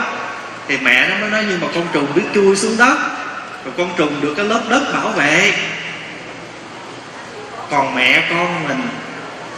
[0.67, 2.97] Thì mẹ nó mới nói nhưng mà con trùng biết chui xuống đất
[3.65, 5.53] rồi con trùng được cái lớp đất bảo vệ
[7.71, 8.81] còn mẹ con mình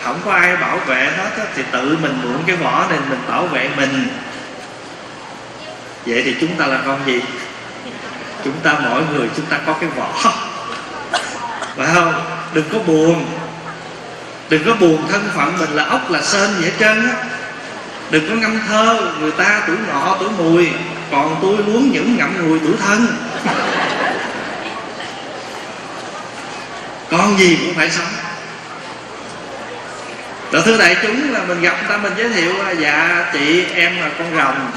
[0.04, 3.20] không có ai bảo vệ hết á, thì tự mình mượn cái vỏ nên mình
[3.30, 4.08] bảo vệ mình.
[6.06, 7.22] Vậy thì chúng ta là con gì?
[8.44, 10.34] Chúng ta mỗi người chúng ta có cái vỏ.
[11.76, 12.14] Phải không?
[12.54, 13.26] Đừng có buồn.
[14.50, 17.14] Đừng có buồn thân phận mình là ốc là sên vậy hết trơn á.
[18.10, 20.70] Đừng có ngâm thơ người ta tuổi ngọ tuổi mùi
[21.12, 23.08] còn tôi muốn những ngậm ngùi tuổi thân.
[27.20, 28.08] Con gì cũng phải sống.
[30.52, 33.66] Rồi thưa đại chúng là mình gặp người ta mình giới thiệu à, Dạ chị
[33.76, 34.72] em là con rồng.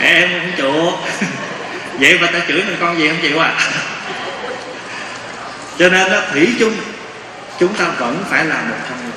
[0.00, 0.94] Em cũng chuột.
[2.00, 3.54] Vậy mà ta chửi mình con gì không chịu à?
[5.78, 6.74] Cho nên đó, thủy chung
[7.60, 8.98] Chúng ta vẫn phải là một trong.
[9.02, 9.12] người.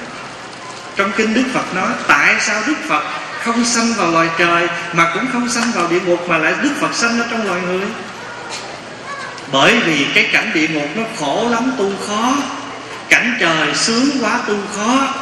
[0.95, 3.03] Trong kinh Đức Phật nói Tại sao Đức Phật
[3.43, 6.69] không sanh vào loài trời Mà cũng không sanh vào địa ngục Mà lại Đức
[6.79, 7.87] Phật sanh ở trong loài người?
[9.53, 12.33] Bởi vì cái cảnh địa ngục nó khổ lắm, tu khó.
[13.09, 15.13] Cảnh trời sướng quá, tu khó.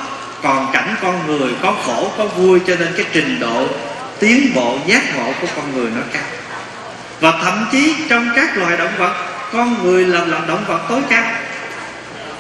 [0.44, 3.68] Còn cảnh con người có khổ, có vui, cho nên cái trình độ,
[4.20, 6.24] tiến bộ, giác ngộ của con người nó cao.
[7.20, 9.14] Và thậm chí trong các loài động vật,
[9.54, 11.24] con người là loài động vật tối cao.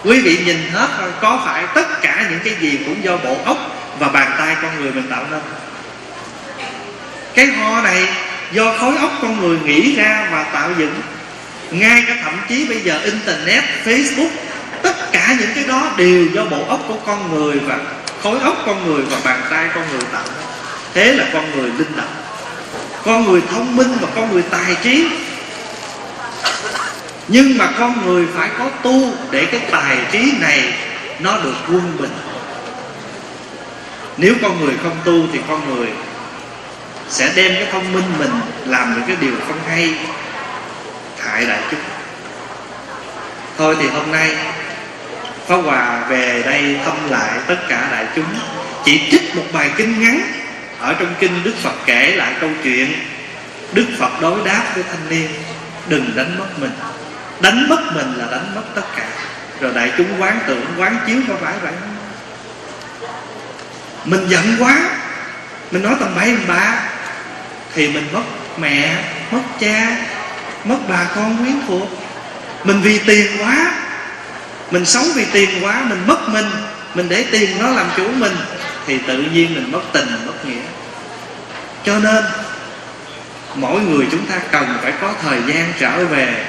[0.04, 0.88] Quý vị nhìn hết,
[1.21, 3.58] có phải tất cả những cái gì cũng do bộ óc
[3.99, 5.41] và bàn tay con người mình tạo nên?
[7.34, 8.08] Cái ho này
[8.51, 10.93] do khối óc con người nghĩ ra và tạo dựng
[11.72, 14.30] ngay cả thậm chí bây giờ internet, facebook,
[14.82, 17.80] tất cả những cái đó đều do bộ óc của con người và
[18.24, 20.24] khối óc con người và bàn tay con người tạo
[20.94, 22.14] thế là con người linh động.
[23.06, 25.08] Con người thông minh và con người tài trí.
[27.28, 30.74] Nhưng mà con người phải có tu để cái tài trí này
[31.20, 32.12] nó được quân bình.
[34.18, 35.88] Nếu con người không tu thì con người
[37.10, 38.32] sẽ đem cái thông minh mình
[38.66, 39.94] làm những cái điều không hay
[41.32, 41.80] hại đại chúng.
[43.58, 44.36] Thôi thì hôm nay
[45.48, 48.26] Pháp Hòa về đây thăm lại tất cả đại chúng
[48.86, 50.22] Chỉ trích một bài kinh ngắn
[50.80, 52.94] Ở trong kinh Đức Phật kể lại câu chuyện
[53.74, 55.28] Đức Phật đối đáp với thanh niên
[55.88, 56.72] Đừng đánh mất mình.
[57.41, 59.06] Đánh mất mình là đánh mất tất cả.
[59.60, 61.74] Rồi đại chúng quán tưởng, quán chiếu có phải vậy.
[61.80, 61.96] Không?
[64.06, 64.80] Mình giận quá.
[65.72, 66.80] Mình nói tầm bậy tầm bạ.
[67.74, 68.24] Thì mình mất
[68.58, 69.96] mẹ, mất cha,
[70.63, 71.89] mất bà con quyến thuộc.
[72.63, 73.71] Mình vì tiền quá,
[74.71, 76.45] mình sống vì tiền quá, mình mất mình
[76.95, 78.36] mình để tiền nó làm chủ mình,
[78.88, 80.62] thì tự nhiên mình mất tình mất nghĩa.
[81.86, 82.24] Cho nên,
[83.56, 86.45] mỗi người chúng ta cần phải có thời gian trở về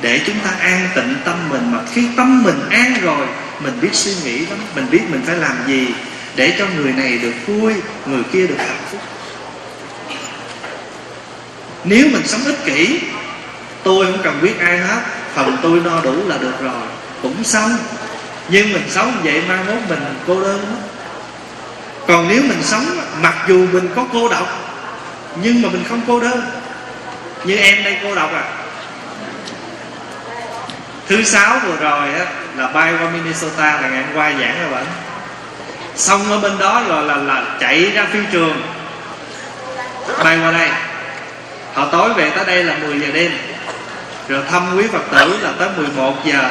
[0.00, 1.72] để chúng ta an tịnh tâm mình.
[1.72, 3.26] Mà khi tâm mình an rồi,
[3.60, 5.86] mình biết suy nghĩ lắm, mình biết mình phải làm gì
[6.36, 7.74] để cho người này được vui,
[8.06, 9.00] người kia được hạnh phúc.
[11.84, 13.00] Nếu mình sống ích kỷ
[13.82, 15.00] tôi không cần biết ai hết,
[15.34, 16.82] phần tôi no đủ là được rồi,
[17.22, 17.76] cũng xong.
[18.48, 20.78] Nhưng mình sống vậy mai mốt mình cô đơn đó.
[22.06, 22.86] còn nếu mình sống,
[23.22, 24.48] mặc dù mình có cô độc,
[25.42, 26.40] nhưng mà mình không cô đơn.
[27.44, 28.44] Như em đây cô độc à.
[31.08, 32.26] Thứ sáu vừa rồi á,
[32.56, 34.86] là bay qua Minnesota là ngày hôm qua giảng rồi bạn.
[35.96, 38.62] Xong ở bên đó rồi là là chạy ra phi trường.
[40.24, 40.70] Bay qua đây.
[41.74, 43.32] Họ tối về tới đây là 10 giờ đêm
[44.28, 46.50] rồi thăm quý phật tử là tới 11 giờ.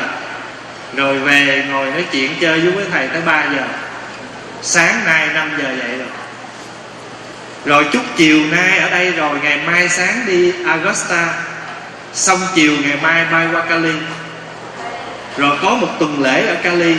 [0.96, 3.64] Rồi về ngồi nói chuyện chơi với quý thầy tới 3 giờ.
[4.62, 6.08] Sáng nay 5 giờ dậy rồi.
[7.66, 11.34] Rồi chút chiều nay ở đây rồi, ngày mai sáng đi Augusta.
[12.14, 13.94] Xong chiều ngày mai bay qua Cali.
[15.38, 16.96] Rồi có một tuần lễ ở Cali,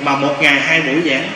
[0.00, 1.28] mà một ngày hai buổi giảng.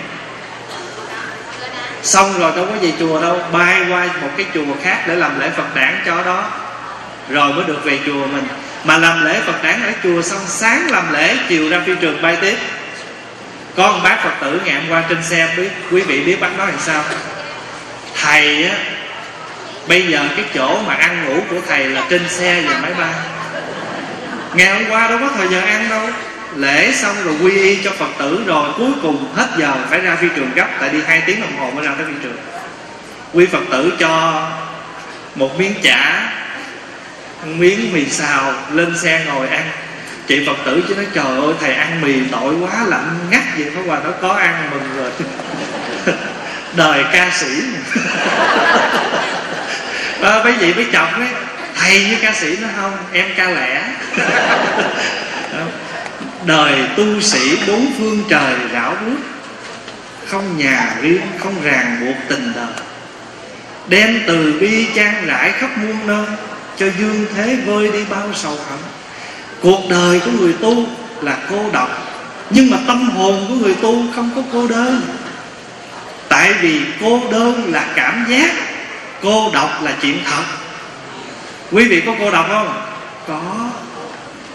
[2.03, 5.41] Xong rồi đâu có về chùa đâu, bay qua một cái chùa khác để làm
[5.41, 6.51] lễ phật đản cho đó.
[7.31, 8.45] Rồi mới được về chùa mình
[8.87, 12.23] mà làm lễ phật đản ở chùa xong, sáng làm lễ, chiều ra phi trường
[12.23, 12.57] bay tiếp.
[13.77, 16.59] Có một bác phật tử ngày hôm qua trên xe biết, quý vị biết bác
[16.59, 17.05] nói làm sao?
[18.23, 18.77] Thầy á,
[19.89, 23.15] bây giờ cái chỗ mà ăn ngủ của thầy là trên xe và máy bay.
[24.55, 26.09] Ngày hôm qua đâu có thời giờ ăn đâu.
[26.57, 30.17] Lễ xong rồi quy y cho phật tử rồi, cuối cùng hết giờ phải ra
[30.17, 32.37] phi trường gấp, tại đi hai tiếng đồng hồ mới ra tới phi trường.
[33.33, 34.43] Quy phật tử cho
[35.35, 36.33] một miếng chả
[37.45, 39.71] miếng mì xào lên xe ngồi ăn.
[40.27, 43.71] Chị phật tử chứ nói trời ơi thầy ăn mì tội quá lạnh ngắt vậy
[43.75, 45.11] phải qua nó có ăn mừng rồi.
[46.77, 47.63] Đời ca sĩ.
[50.23, 51.29] À, mấy vị mới chọc đấy
[51.77, 53.83] thầy với ca sĩ nó không em ca lẻ.
[56.47, 59.17] Đời tu sĩ bốn phương trời rảo bước
[60.27, 62.67] không nhà riêng không ràng buộc tình đời.
[63.89, 66.27] Đem từ bi trang rải khắp muôn nơi
[66.79, 68.79] cho dương thế vơi đi bao sầu hận.
[69.61, 70.87] Cuộc đời của người tu
[71.23, 71.89] là cô độc,
[72.51, 75.01] nhưng mà tâm hồn của người tu không có cô đơn.
[76.29, 78.53] Tại vì cô đơn là cảm giác,
[79.23, 80.43] cô độc là chuyện thật.
[81.73, 82.83] Quý vị có cô độc không?
[83.29, 83.43] Có.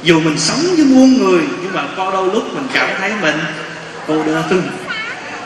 [0.03, 3.39] Dù mình sống với muôn người, nhưng mà có đôi lúc mình cảm thấy mình
[4.07, 4.63] cô đơn.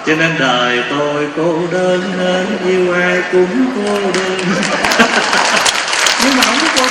[0.06, 4.40] Cho nên đời tôi cô đơn nên yêu ai cũng cô đơn.
[6.26, 6.86] nhưng mà không có cô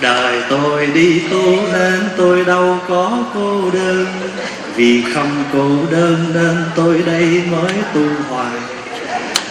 [0.00, 4.06] đời tôi đi tu nên tôi đâu có cô đơn.
[4.76, 8.52] Vì không cô đơn nên tôi đây mới tu hoài.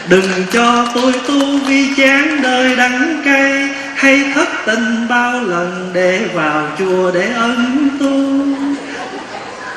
[0.08, 6.22] Đừng cho tôi tu vì chán đời đắng cay, hay thất tình bao lần để
[6.34, 8.46] vào chùa để ân tu.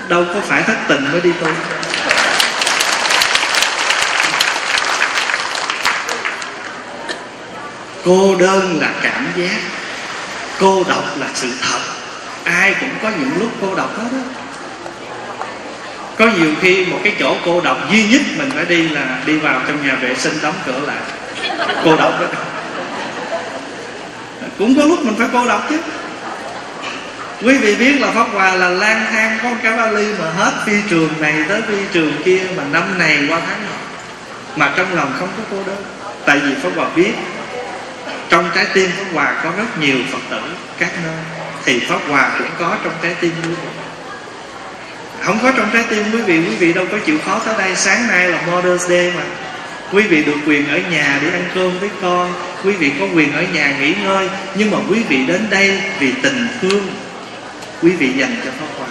[0.08, 1.46] Đâu có phải thất tình mới đi tu.
[8.04, 9.60] Cô đơn là cảm giác.
[10.60, 11.78] Cô độc là sự thật.
[12.44, 14.18] Ai cũng có những lúc cô độc hết đó
[16.18, 19.38] có nhiều khi một cái chỗ cô độc duy nhất mình phải đi là đi
[19.38, 20.96] vào trong nhà vệ sinh đóng cửa lại.
[21.84, 22.26] Cô độc đó
[24.58, 25.78] cũng có lúc mình phải cô độc chứ.
[27.42, 30.72] Quý vị biết là pháp hòa là lang thang có cái vali mà hết phi
[30.90, 33.76] trường này tới phi trường kia mà năm này qua tháng nọ
[34.56, 35.84] mà trong lòng không có cô đơn.
[36.26, 37.12] Tại vì pháp hòa biết
[38.28, 40.40] trong trái tim pháp hòa có rất nhiều phật tử
[40.78, 41.14] các nơi.
[41.64, 43.68] Thì pháp hòa cũng có trong trái tim quý vị.
[45.20, 47.76] Không có trong trái tim quý vị quý vị đâu có chịu khó tới đây.
[47.76, 49.22] Sáng nay là Mother's Day mà.
[49.92, 52.32] Quý vị được quyền ở nhà để ăn cơm với con.
[52.64, 54.28] Quý vị có quyền ở nhà nghỉ ngơi.
[54.54, 56.86] Nhưng mà quý vị đến đây vì tình thương
[57.82, 58.88] quý vị dành cho pháp hòa.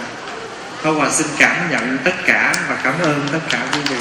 [0.82, 3.96] Pháp hòa xin cảm nhận tất cả và cảm ơn tất cả quý vị.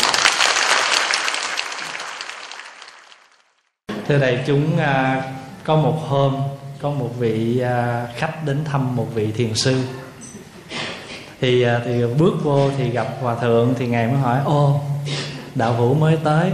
[4.08, 5.24] Thưa đại chúng à,
[5.64, 6.36] có một hôm
[6.82, 9.84] có một vị à, khách đến thăm một vị thiền sư.
[11.42, 14.82] Thì à, thì bước vô thì gặp hòa thượng thì ngài mới hỏi ô
[15.56, 16.52] đạo hữu mới tới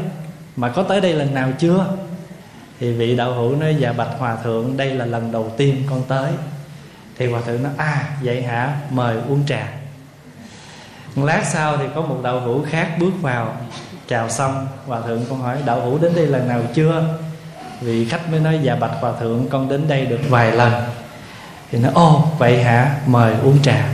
[0.55, 1.85] mà có tới đây lần nào chưa?
[2.79, 6.03] Thì vị đạo hữu nói dạ bạch hòa thượng đây là lần đầu tiên con
[6.07, 6.31] tới.
[7.17, 8.79] Thì hòa thượng nói à vậy hả?
[8.89, 9.67] Mời uống trà.
[11.15, 13.57] Một lát sau thì có một đạo hữu khác bước vào.
[14.07, 17.03] Chào xong hòa thượng con hỏi đạo hữu đến đây lần nào chưa?
[17.81, 20.73] Vị khách mới nói dạ bạch hòa thượng, con đến đây được vài lần.
[21.71, 22.95] Thì nói ô vậy hả?
[23.05, 23.89] Mời uống trà.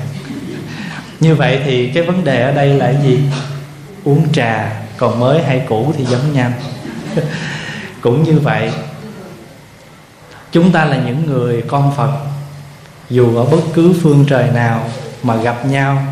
[1.19, 3.19] Như vậy thì cái vấn đề ở đây là gì?
[4.03, 6.51] Uống trà, còn mới hay cũ thì giống nhau.
[8.01, 8.71] Cũng như vậy,
[10.51, 12.11] chúng ta là những người con phật.
[13.09, 14.89] Dù ở bất cứ phương trời nào
[15.23, 16.03] mà gặp nhau,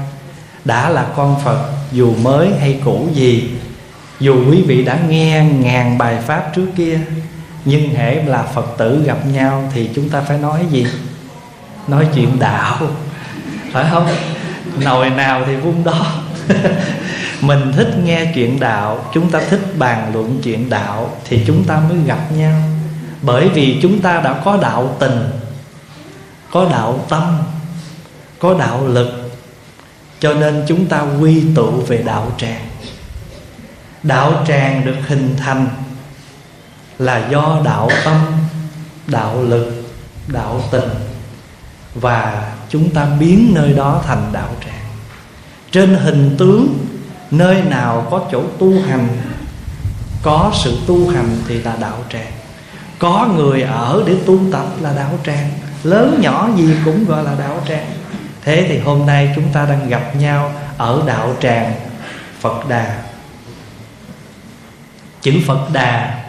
[0.65, 3.51] đã là con phật, dù mới hay cũ gì,
[4.19, 6.99] dù quý vị đã nghe ngàn bài pháp trước kia
[7.65, 10.87] nhưng hễ là phật tử gặp nhau thì chúng ta phải nói gì?
[11.87, 12.77] Nói chuyện đạo.
[13.71, 14.07] Phải không?
[14.79, 16.05] Nồi nào thì vung đó.
[17.41, 21.81] Mình thích nghe chuyện đạo, chúng ta thích bàn luận chuyện đạo thì chúng ta
[21.89, 22.55] mới gặp nhau.
[23.21, 25.29] Bởi vì chúng ta đã có đạo tình,
[26.51, 27.37] có đạo tâm,
[28.39, 29.31] có đạo lực.
[30.19, 32.65] Cho nên chúng ta quy tụ về đạo tràng.
[34.03, 35.67] Đạo tràng được hình thành
[36.99, 38.21] là do đạo tâm,
[39.07, 39.83] đạo lực,
[40.27, 40.89] đạo tình
[41.95, 44.85] và chúng ta biến nơi đó thành đạo tràng.
[45.71, 46.77] Trên hình tướng,
[47.31, 49.07] nơi nào có chỗ tu hành,
[50.23, 52.31] có sự tu hành thì là đạo tràng.
[52.99, 55.51] Có người ở để tu tập là đạo tràng,
[55.83, 57.91] lớn nhỏ gì cũng gọi là đạo tràng.
[58.41, 61.73] Thế thì hôm nay chúng ta đang gặp nhau ở đạo tràng
[62.39, 63.03] phật đà.
[65.21, 66.22] Chữ phật đà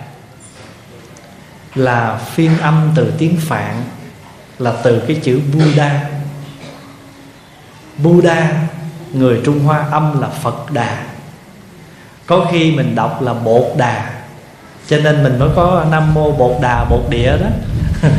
[1.75, 3.85] là phiên âm từ tiếng phạn,
[4.59, 6.01] là từ cái chữ buddha.
[7.99, 8.53] Buddha,
[9.13, 10.99] người trung hoa âm là phật đà.
[12.27, 14.11] Có khi mình đọc là bột đà,
[14.89, 17.49] cho nên mình mới có nam mô bột đà bột địa đó.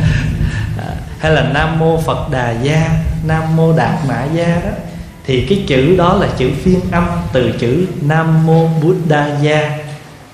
[1.18, 2.90] Hay là nam mô phật đà gia,
[3.24, 4.70] nam mô đạt mã gia đó.
[5.24, 9.78] Thì cái chữ đó là chữ phiên âm từ chữ nam mô buddha gia,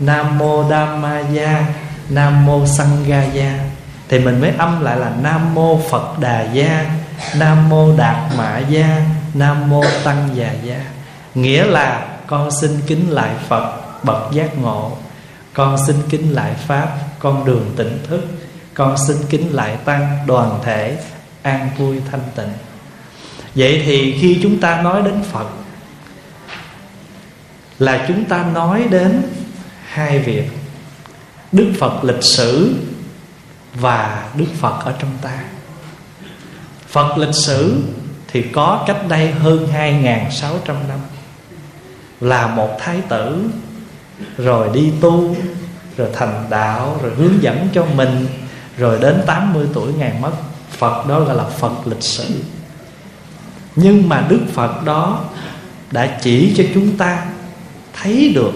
[0.01, 1.65] nam mô dhamma gia
[2.09, 3.59] nam mô sangha gia.
[4.09, 6.91] Thì mình mới âm lại là nam mô phật đà gia,
[7.37, 10.81] nam mô đạt mã gia, nam mô tăng già gia.
[11.35, 13.73] Nghĩa là con xin kính lại phật
[14.03, 14.97] bậc giác ngộ.
[15.53, 16.89] Con xin kính lại pháp,
[17.19, 18.27] con đường tỉnh thức.
[18.75, 20.97] Con xin kính lại tăng, đoàn thể,
[21.43, 22.53] an vui thanh tịnh.
[23.55, 25.47] Vậy thì khi chúng ta nói đến phật,
[27.79, 29.23] là chúng ta nói đến
[29.87, 30.51] hai việc
[31.53, 32.75] đức phật lịch sử
[33.75, 35.45] và đức phật ở trong ta.
[36.89, 37.83] Phật lịch sử
[38.29, 40.99] thì có cách đây hơn 2.600 năm.
[42.21, 43.45] Là một thái tử,
[44.39, 45.37] Rồi đi tu,
[45.97, 48.27] Rồi thành đạo, Rồi hướng dẫn cho mình,
[48.77, 50.33] Rồi đến 80 tuổi ngày mất.
[50.71, 52.25] Phật đó gọi là Phật lịch sử.
[53.77, 55.25] Nhưng mà Đức Phật đó
[55.91, 57.27] Đã chỉ cho chúng ta
[57.93, 58.53] Thấy được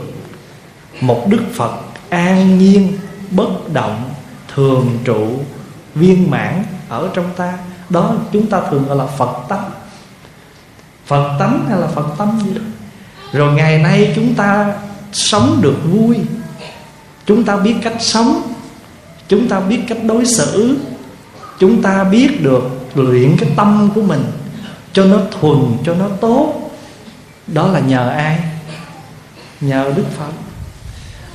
[1.00, 2.98] Một Đức Phật an nhiên,
[3.30, 4.10] Bất động,
[4.54, 5.40] Thường trụ,
[5.94, 7.58] Viên mãn Ở trong ta.
[7.88, 9.70] Đó, chúng ta thường gọi là phật tánh.
[11.06, 12.60] Phật tánh hay là phật tâm gì đó?
[13.32, 14.74] Rồi ngày nay chúng ta
[15.12, 16.16] sống được vui.
[17.26, 18.52] Chúng ta biết cách sống.
[19.28, 20.76] Chúng ta biết cách đối xử.
[21.58, 22.62] Chúng ta biết được
[22.94, 24.24] luyện cái tâm của mình
[24.92, 26.70] cho nó thuần, cho nó tốt.
[27.46, 28.38] Đó là nhờ ai?
[29.60, 30.45] Nhờ đức phật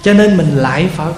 [0.03, 1.13] cho nên mình lại phật.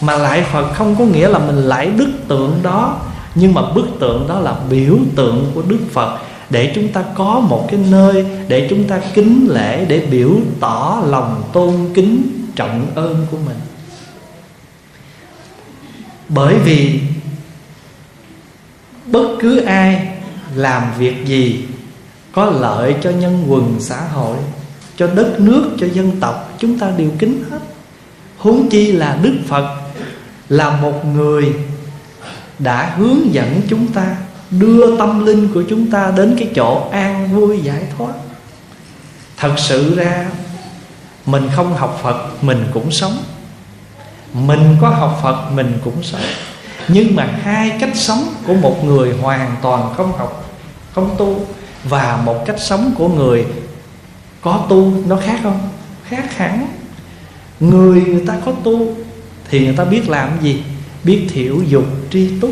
[0.00, 3.00] Mà lại phật không có nghĩa là mình lại đức tượng đó,
[3.34, 6.18] nhưng mà bức tượng đó là biểu tượng của đức phật.
[6.50, 10.30] Để chúng ta có một cái nơi để chúng ta kính lễ, để biểu
[10.60, 12.22] tỏ lòng tôn kính,
[12.56, 13.56] trọng ơn của mình.
[16.28, 17.00] Bởi vì
[19.06, 20.08] bất cứ ai
[20.54, 21.64] làm việc gì
[22.32, 24.36] có lợi cho nhân quần xã hội,
[24.96, 27.58] cho đất nước, cho dân tộc, chúng ta đều kính hết
[28.44, 29.76] huống chi là đức phật
[30.48, 31.54] là một người
[32.58, 34.16] đã hướng dẫn chúng ta,
[34.50, 38.12] đưa tâm linh của chúng ta đến cái chỗ an vui giải thoát.
[39.36, 40.26] Thật sự ra,
[41.26, 43.18] mình không học phật, mình cũng sống.
[44.32, 46.20] Mình có học phật, mình cũng sống.
[46.88, 50.50] Nhưng mà hai cách sống của một người hoàn toàn không học,
[50.94, 51.46] không tu,
[51.84, 53.46] và một cách sống của người
[54.40, 55.68] có tu nó khác không?
[56.08, 56.66] Khác hẳn
[57.60, 58.94] người người ta có tu
[59.50, 60.62] thì người ta biết làm gì?
[61.04, 62.50] Biết thiểu dục tri túc,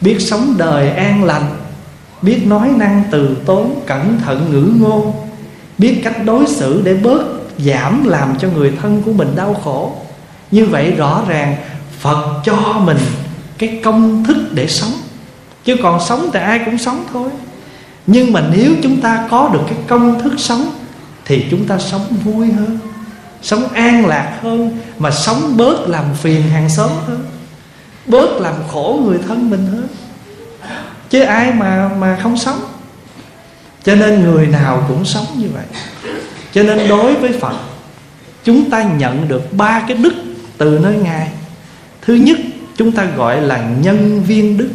[0.00, 1.56] biết sống đời an lành,
[2.22, 5.12] biết nói năng từ tốn, cẩn thận, ngữ ngôn,
[5.78, 7.22] biết cách đối xử để bớt
[7.58, 9.92] giảm làm cho người thân của mình đau khổ.
[10.50, 11.56] Như vậy rõ ràng
[11.98, 12.98] phật cho mình
[13.58, 14.92] cái công thức để sống.
[15.64, 17.30] Chứ còn sống thì ai cũng sống thôi.
[18.06, 20.64] Nhưng mà nếu chúng ta có được cái công thức sống
[21.24, 22.78] thì chúng ta sống vui hơn
[23.42, 27.24] sống an lạc hơn, mà sống bớt làm phiền hàng xóm hơn,
[28.06, 29.88] bớt làm khổ người thân mình hơn.
[31.10, 32.60] Chứ ai mà mà không sống.
[33.84, 35.64] Cho nên người nào cũng sống như vậy.
[36.52, 37.56] Cho nên đối với phật,
[38.44, 40.12] chúng ta nhận được ba cái đức
[40.58, 41.28] từ nơi ngài.
[42.02, 42.38] Thứ nhất,
[42.76, 44.68] chúng ta gọi là nhân viên đức.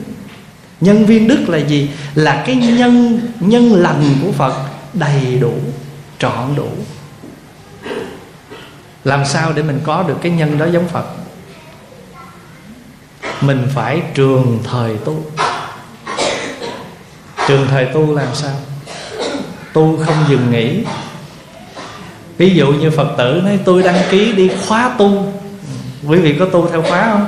[0.81, 1.89] Nhân viên đức là gì?
[2.15, 4.53] Là cái nhân nhân lành của phật
[4.93, 5.53] đầy đủ,
[6.19, 6.69] trọn đủ
[9.07, 11.05] làm sao để mình có được cái nhân đó giống phật?
[13.41, 15.15] Mình phải trường thời tu.
[17.47, 18.55] Trường thời tu làm sao?
[19.73, 20.83] Tu không dừng nghỉ.
[22.37, 25.33] Ví dụ như phật tử nói, tôi đăng ký đi khóa tu.
[26.07, 27.27] Quý vị có tu theo khóa không?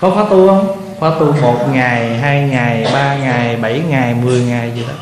[0.00, 0.94] Có khóa tu không?
[0.98, 4.94] Khóa tu một ngày, hai ngày, ba ngày, bảy ngày, mười ngày gì đó.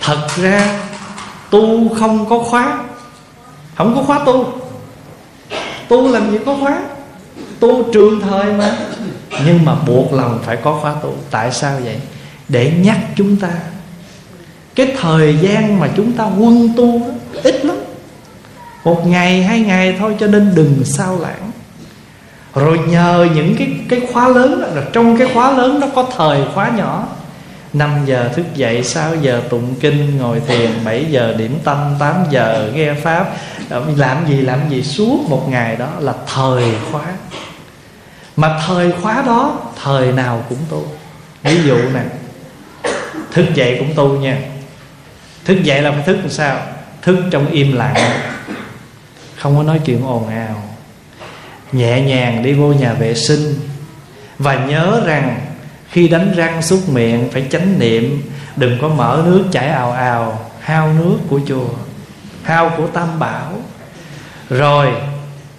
[0.00, 0.80] Thật ra
[1.50, 2.78] tu không có khóa.
[3.74, 4.67] Không có khóa tu
[5.88, 6.82] tu làm gì có khóa?
[7.60, 8.76] Tu trường thời mà.
[9.46, 11.14] Nhưng mà buộc lòng phải có khóa tu.
[11.30, 12.00] Tại sao vậy?
[12.48, 13.48] Để nhắc chúng ta.
[14.74, 17.76] Cái thời gian mà chúng ta quân tu đó, ít lắm.
[18.84, 21.50] Một ngày hai ngày thôi cho nên đừng sao lãng.
[22.54, 26.40] Rồi nhờ những cái cái khóa lớn là trong cái khóa lớn nó có thời
[26.54, 27.06] khóa nhỏ.
[27.72, 32.24] 5 giờ thức dậy 6 giờ tụng kinh, ngồi thiền 7 giờ điểm tâm 8
[32.30, 33.34] giờ nghe pháp.
[33.68, 34.82] Ờ, làm gì làm gì?
[34.82, 37.04] Suốt một ngày đó là thời khóa.
[38.36, 40.86] Mà thời khóa đó, thời nào cũng tu.
[41.42, 42.02] Ví dụ nè,
[43.32, 44.38] thức dậy cũng tu nha.
[45.44, 46.60] Thức dậy là phải thức làm sao?
[47.02, 48.20] Thức trong im lặng.
[49.36, 50.62] Không có nói chuyện ồn ào.
[51.72, 53.54] Nhẹ nhàng đi vô nhà vệ sinh.
[54.38, 55.47] Và nhớ rằng
[55.90, 58.22] khi đánh răng súc miệng, phải chánh niệm,
[58.56, 61.68] đừng có mở nước chảy ào ào, hao nước của chùa
[62.42, 63.52] hao của tam bảo.
[64.50, 64.88] Rồi,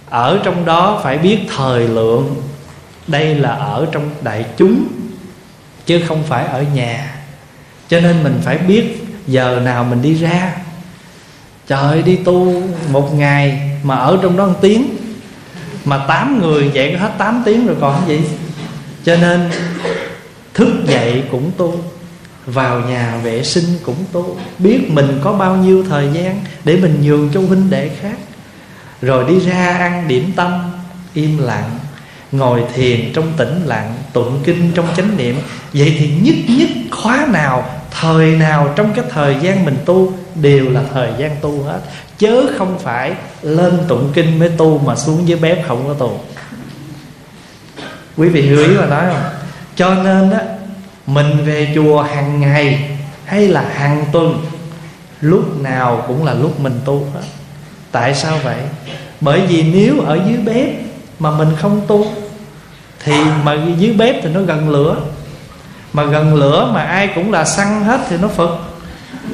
[0.09, 2.35] ở trong đó phải biết thời lượng.
[3.07, 4.87] Đây là ở trong đại chúng,
[5.85, 7.15] chứ không phải ở nhà.
[7.89, 10.55] Cho nên mình phải biết giờ nào mình đi ra.
[11.67, 14.97] Trời đi tu một ngày mà ở trong đó một tiếng,
[15.85, 18.21] mà tám người vậy có hết tám tiếng rồi còn gì?
[19.03, 19.49] Cho nên
[20.59, 21.75] thức dậy cũng tu,
[22.45, 24.37] vào nhà vệ sinh cũng tu.
[24.59, 28.17] Biết mình có bao nhiêu thời gian để mình nhường cho huynh đệ khác.
[29.01, 30.71] Rồi đi ra ăn điểm tâm,
[31.13, 31.69] im lặng.
[32.31, 35.35] Ngồi thiền trong tĩnh lặng, tụng kinh trong chánh niệm.
[35.73, 40.69] Vậy thì nhất nhất khóa nào, thời nào trong cái thời gian mình tu đều
[40.69, 41.79] là thời gian tu hết.
[42.17, 46.19] Chớ không phải lên tụng kinh mới tu mà xuống dưới bếp không có tu.
[48.17, 49.38] Quý vị hiểu ý mà nói không?
[49.79, 50.39] Cho nên á,
[51.07, 52.89] mình về chùa hàng ngày
[53.25, 54.45] hay là hàng tuần,
[55.21, 57.21] lúc nào cũng là lúc mình tu hết.
[57.91, 58.61] Tại sao vậy?
[59.21, 60.69] Bởi vì nếu ở dưới bếp
[61.19, 62.05] mà mình không tu,
[63.03, 63.13] thì
[63.43, 64.95] mà dưới bếp thì nó gần lửa.
[65.93, 68.57] Mà gần lửa mà ai cũng là xăng hết thì nó phật.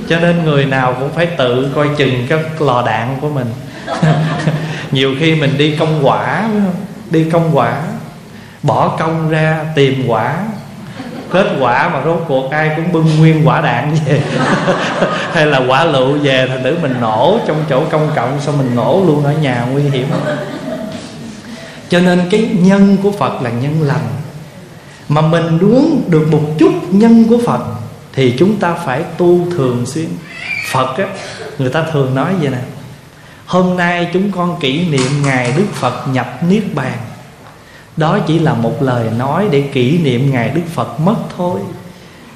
[0.10, 3.48] Cho nên người nào cũng phải tự coi chừng cái lò đạn của mình.
[4.92, 6.50] Nhiều khi mình đi công quả
[7.10, 7.82] đi công quả
[8.66, 10.38] bỏ công ra tìm quả.
[11.32, 14.22] Kết quả mà rốt cuộc ai cũng bưng nguyên quả đạn về.
[15.32, 18.76] Hay là quả lựu về thành thử mình nổ trong chỗ công cộng xong mình
[18.76, 20.08] nổ luôn ở nhà nguy hiểm.
[21.90, 24.08] Cho nên cái nhân của phật là nhân lành.
[25.10, 27.62] Mà mình muốn được một chút nhân của phật
[28.14, 30.08] thì chúng ta phải tu thường xuyên.
[30.72, 31.06] Phật á,
[31.58, 32.58] người ta thường nói vậy nè.
[33.46, 36.98] Hôm nay chúng con kỷ niệm ngày đức phật nhập niết bàn
[37.98, 41.60] đó chỉ là một lời nói để kỷ niệm ngày đức phật mất thôi.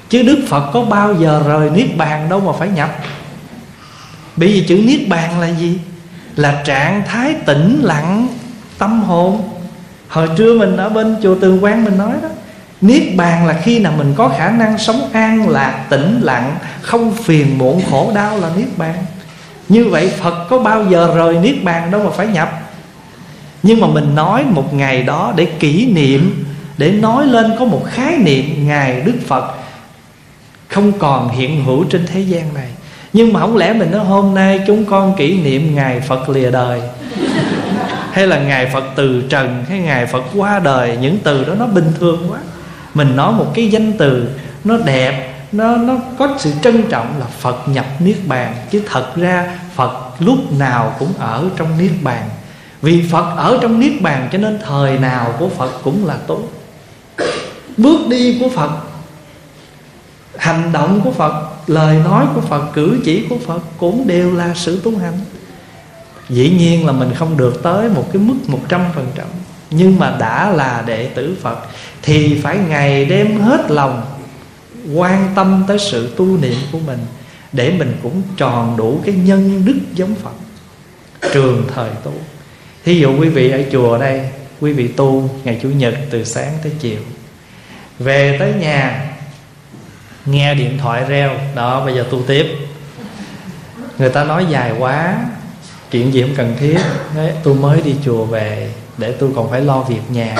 [0.09, 2.95] Chứ đức phật có bao giờ rời niết bàn đâu mà phải nhập.
[4.35, 5.79] Bởi vì chữ niết bàn là gì?
[6.35, 8.27] Là trạng thái tĩnh lặng,
[8.77, 9.49] tâm hồn.
[10.07, 12.29] Hồi trưa mình ở bên chùa tường quán mình nói đó,
[12.81, 17.13] niết bàn là khi nào mình có khả năng sống an lạc, tĩnh lặng, không
[17.13, 18.95] phiền muộn khổ đau là niết bàn.
[19.69, 22.68] Như vậy phật có bao giờ rời niết bàn đâu mà phải nhập
[23.63, 26.45] nhưng mà mình nói một ngày đó để kỷ niệm,
[26.77, 29.55] để nói lên có một khái niệm ngày đức phật
[30.67, 32.67] không còn hiện hữu trên thế gian này.
[33.13, 36.51] Nhưng mà không lẽ mình nói hôm nay chúng con kỷ niệm ngày phật lìa
[36.51, 36.81] đời?
[38.11, 40.97] Hay là ngày phật từ trần, hay ngày phật qua đời?
[41.01, 42.39] Những từ đó nó bình thường quá.
[42.93, 44.29] Mình nói một cái danh từ,
[44.63, 48.55] nó đẹp, nó nó có sự trân trọng là phật nhập niết bàn.
[48.71, 52.23] Chứ thật ra phật lúc nào cũng ở trong niết bàn
[52.81, 56.43] vì phật ở trong niết bàn cho nên thời nào của phật cũng là tốt.
[57.77, 58.71] Bước đi của phật,
[60.37, 61.33] hành động của phật,
[61.67, 65.19] lời nói của phật, cử chỉ của phật cũng đều là sự tu hành.
[66.29, 69.27] Dĩ nhiên là mình không được tới một cái mức một trăm phần trăm,
[69.71, 71.59] nhưng mà đã là đệ tử phật
[72.01, 74.01] thì phải ngày đêm hết lòng
[74.95, 76.99] quan tâm tới sự tu niệm của mình
[77.53, 80.33] để mình cũng tròn đủ cái nhân đức giống phật,
[81.33, 82.13] trường thời tu
[82.89, 84.21] thí dụ quý vị ở chùa đây
[84.61, 86.99] quý vị tu ngày chủ nhật từ sáng tới chiều.
[87.99, 89.11] Về tới nhà
[90.25, 91.31] nghe điện thoại reo.
[91.55, 92.47] Đó bây giờ tu tiếp.
[93.97, 95.25] Người ta nói dài quá
[95.91, 96.77] chuyện gì không cần thiết.
[97.15, 100.35] Đấy, tôi mới đi chùa về để tôi còn phải lo việc nhà.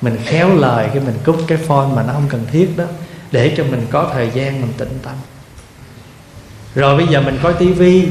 [0.00, 2.84] Mình khéo lời cái mình cúp cái phone mà nó không cần thiết đó
[3.32, 5.14] để cho mình có thời gian mình tĩnh tâm.
[6.74, 8.06] Rồi bây giờ mình coi tivi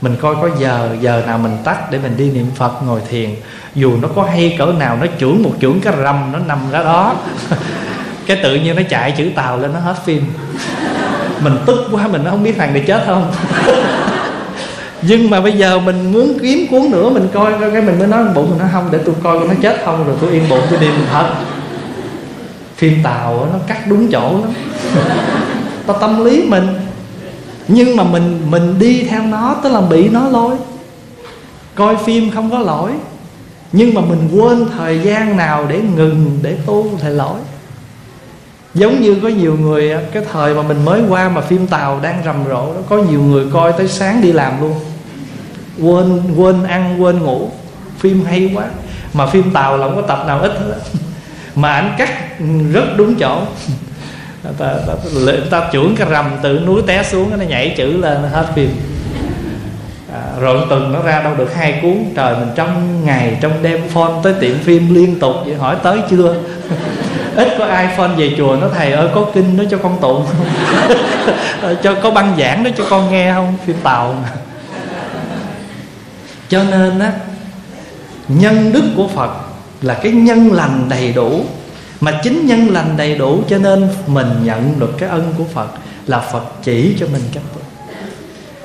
[0.00, 3.30] mình coi có giờ giờ nào mình tắt để mình đi niệm phật, ngồi thiền.
[3.74, 6.82] Dù nó có hay cỡ nào, nó chưởng một chưởng cái rầm nó nằm ra
[6.82, 7.14] đó.
[8.26, 10.22] Cái tự nhiên nó chạy chữ tàu lên, nó hết phim.
[11.40, 13.32] Mình tức quá, mình nó không biết thằng này chết không.
[15.02, 18.24] Nhưng mà bây giờ mình muốn kiếm cuốn nữa, mình coi cái mình mới nói
[18.34, 20.80] bụng, mình nó không, để tôi coi nó chết không, rồi tôi yên bụng, tôi
[20.80, 21.26] đi mình thật
[22.80, 24.52] phim tàu nó cắt đúng chỗ lắm.
[26.00, 26.79] Tâm lý mình
[27.72, 30.56] nhưng mà mình mình đi theo nó, tức là bị nó lôi.
[31.74, 32.92] Coi phim không có lỗi,
[33.72, 37.38] nhưng mà mình quên thời gian nào để ngừng, để tu thì lỗi.
[38.74, 42.22] Giống như có nhiều người, cái thời mà mình mới qua mà phim tàu đang
[42.24, 44.74] rầm rộ đó, có nhiều người coi tới sáng đi làm luôn.
[45.80, 47.50] Quên quên ăn, quên ngủ.
[47.98, 48.64] Phim hay quá,
[49.14, 50.78] mà phim tàu là không có tập nào ít hết
[51.54, 52.38] mà ảnh cắt
[52.72, 53.42] rất đúng chỗ
[54.42, 58.22] ta, ta, ta, ta chưởng cái rầm từ núi té xuống nó nhảy chữ lên
[58.32, 58.70] hết phim.
[60.12, 63.88] À, rồi tuần nó ra đâu được hai cuốn trời mình trong ngày trong đêm
[63.88, 66.36] phone tới tiệm phim liên tục vậy hỏi tới chưa?
[67.36, 70.26] Ít có ai phone về chùa nó thầy ơi có kinh nó cho con tụng
[71.82, 73.56] cho có băng giảng nó cho con nghe không?
[73.66, 74.14] Phim tàu
[76.48, 77.12] cho nên á
[78.28, 79.30] nhân đức của phật
[79.82, 81.44] là cái nhân lành đầy đủ
[82.00, 85.68] mà chính nhân lành đầy đủ cho nên mình nhận được cái ân của phật,
[86.06, 87.60] là phật chỉ cho mình cách tu.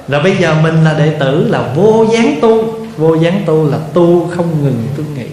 [0.07, 2.73] Rồi bây giờ mình là đệ tử là vô gián tu.
[2.97, 5.27] Vô gián tu là tu không ngừng tu nghĩ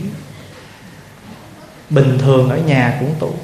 [1.90, 3.34] bình thường ở nhà cũng tu.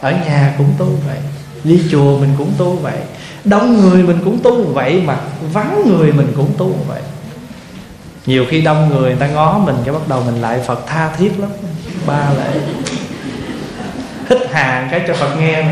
[0.00, 1.18] Ở nhà cũng tu vậy.
[1.64, 2.98] Đi chùa mình cũng tu vậy.
[3.44, 5.18] Đông người mình cũng tu vậy mà
[5.52, 7.02] vắng người mình cũng tu vậy.
[8.26, 11.10] Nhiều khi đông người người ta ngó mình cái bắt đầu mình lại phật tha
[11.18, 11.50] thiết lắm.
[12.06, 12.60] Ba lại
[14.30, 15.64] hít hà cái cho phật nghe.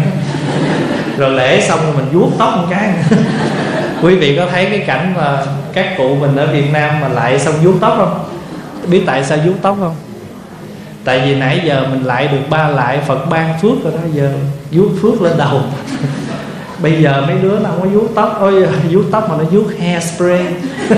[1.19, 2.91] Rồi lễ xong rồi mình vuốt tóc một cái.
[4.03, 5.43] Quý vị có thấy cái cảnh mà
[5.73, 8.25] các cụ mình ở việt nam mà lại xong vuốt tóc không?
[8.91, 9.95] Biết tại sao vuốt tóc không?
[11.05, 14.33] Tại vì nãy giờ mình lại được ba lại, phật ban phước rồi đó, giờ
[14.71, 15.63] vuốt phước lên đầu.
[16.79, 19.67] Bây giờ mấy đứa nó không có vuốt tóc, ôi, vuốt tóc mà nó vuốt
[19.81, 20.47] hairspray.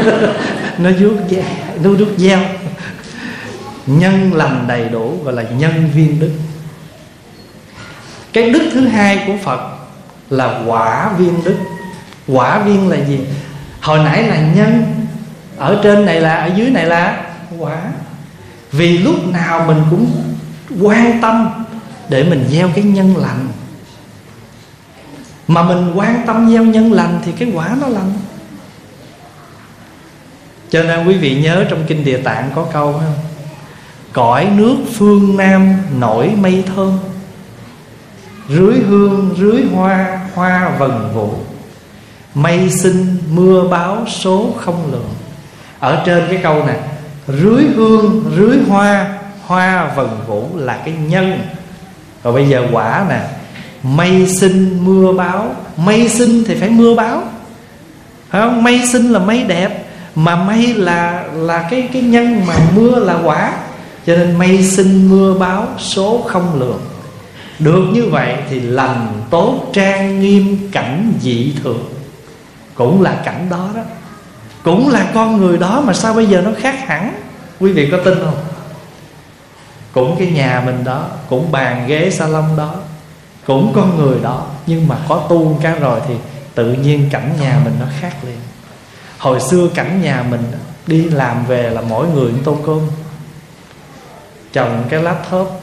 [0.78, 1.14] Nó vuốt
[1.82, 2.40] nó vuốt dao
[3.86, 6.30] nhân lành đầy đủ gọi là nhân viên đức
[8.32, 9.60] cái đức thứ hai của phật
[10.30, 11.56] là quả viên đức.
[12.26, 13.20] Quả viên là gì?
[13.80, 14.84] Hồi nãy là nhân,
[15.56, 17.24] ở trên này là, ở dưới này là
[17.58, 17.82] quả.
[18.72, 20.22] Vì lúc nào mình cũng
[20.80, 21.64] quan tâm
[22.08, 23.48] để mình gieo cái nhân lành.
[25.48, 28.12] Mà mình quan tâm gieo nhân lành thì cái quả nó lành.
[30.70, 33.14] Cho nên quý vị nhớ trong kinh địa tạng có câu không
[34.12, 36.98] cõi nước phương nam nổi mây thơm
[38.48, 41.30] rưới hương, rưới hoa hoa vần vũ.
[42.34, 45.08] Mây sinh mưa báo, số không lượng
[45.78, 46.76] ở trên cái câu này
[47.28, 51.38] rưới hương, rưới hoa hoa vần vũ là cái nhân.
[52.24, 53.20] Rồi bây giờ quả nè,
[53.82, 55.54] mây sinh mưa báo.
[55.76, 57.22] Mây sinh thì phải mưa báo.
[58.30, 58.64] Phải không?
[58.64, 59.84] Mây sinh là mây đẹp,
[60.14, 63.52] mà mây là là cái cái nhân mà mưa là quả.
[64.06, 66.80] Cho nên mây sinh mưa báo, số không lượng
[67.58, 71.84] được như vậy thì lành tốt trang nghiêm cảnh dị thường.
[72.74, 73.82] Cũng là cảnh đó đó.
[74.62, 77.14] Cũng là con người đó mà sao bây giờ nó khác hẳn?
[77.60, 78.36] Quý vị có tin không?
[79.92, 82.74] Cũng cái nhà mình đó, cũng bàn ghế salon đó,
[83.46, 84.46] cũng con người đó.
[84.66, 86.14] Nhưng mà có tu cái rồi thì
[86.54, 88.38] tự nhiên cảnh nhà mình nó khác liền.
[89.18, 90.42] Hồi xưa cảnh nhà mình
[90.86, 92.80] đi làm về là mỗi người một tô cơm.
[94.52, 95.60] Chồng cái laptop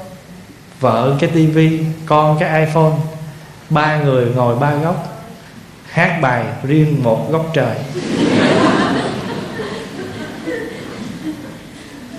[0.80, 2.96] vợ cái tivi, con cái iphone,
[3.70, 5.24] ba người ngồi ba góc,
[5.92, 7.76] hát bài riêng một góc trời.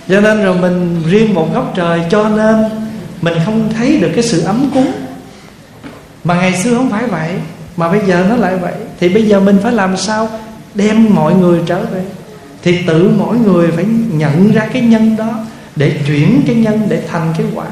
[0.08, 2.64] Cho nên rồi mình riêng một góc trời, cho nên
[3.22, 4.92] mình không thấy được cái sự ấm cúng.
[6.24, 7.30] Mà ngày xưa không phải vậy,
[7.76, 8.74] mà bây giờ nó lại vậy.
[9.00, 10.28] Thì bây giờ mình phải làm sao
[10.74, 12.02] đem mọi người trở về?
[12.62, 15.34] Thì tự mỗi người phải nhận ra cái nhân đó
[15.76, 17.66] để chuyển cái nhân để thành cái quả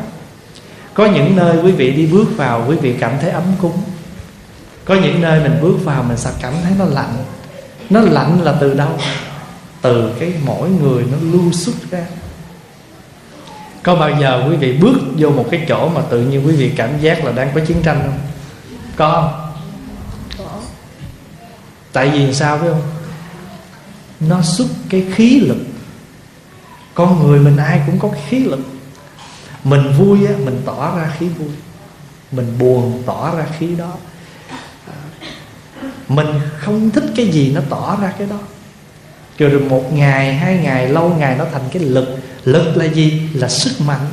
[0.94, 3.82] có những nơi quý vị đi bước vào quý vị cảm thấy ấm cúng.
[4.84, 7.24] Có những nơi mình bước vào mình sẽ cảm thấy nó lạnh.
[7.90, 8.98] Nó lạnh là từ đâu?
[9.82, 12.06] Từ cái mỗi người nó lưu xuất ra.
[13.82, 16.72] Có bao giờ quý vị bước vô một cái chỗ mà tự nhiên quý vị
[16.76, 18.18] cảm giác là đang có chiến tranh không?
[18.96, 19.50] Có không?
[20.38, 20.58] Có.
[21.92, 22.82] Tại vì sao biết không?
[24.20, 25.58] Nó xuất cái khí lực.
[26.94, 28.60] Con người mình ai cũng có cái khí lực
[29.64, 31.48] mình vui á, mình tỏ ra khí vui.
[32.32, 33.92] Mình buồn tỏ ra khí đó.
[36.08, 36.26] Mình
[36.58, 38.38] không thích cái gì nó tỏ ra cái đó.
[39.38, 42.18] Rồi một ngày, hai ngày, lâu ngày nó thành cái lực.
[42.44, 43.28] Lực là gì?
[43.34, 44.06] Là sức mạnh.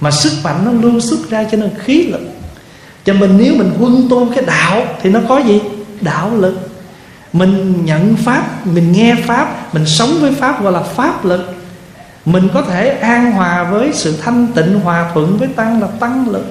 [0.00, 2.20] Mà sức mạnh nó luôn xuất ra cho nên khí lực.
[3.04, 5.60] Cho mình, nếu mình huân tu cái đạo thì nó có gì?
[6.00, 6.70] Đạo lực.
[7.32, 11.55] Mình nhận pháp, mình nghe pháp, mình sống với pháp gọi là pháp lực
[12.26, 16.28] mình có thể an hòa với sự thanh tịnh hòa thuận với tăng là tăng
[16.28, 16.46] lực.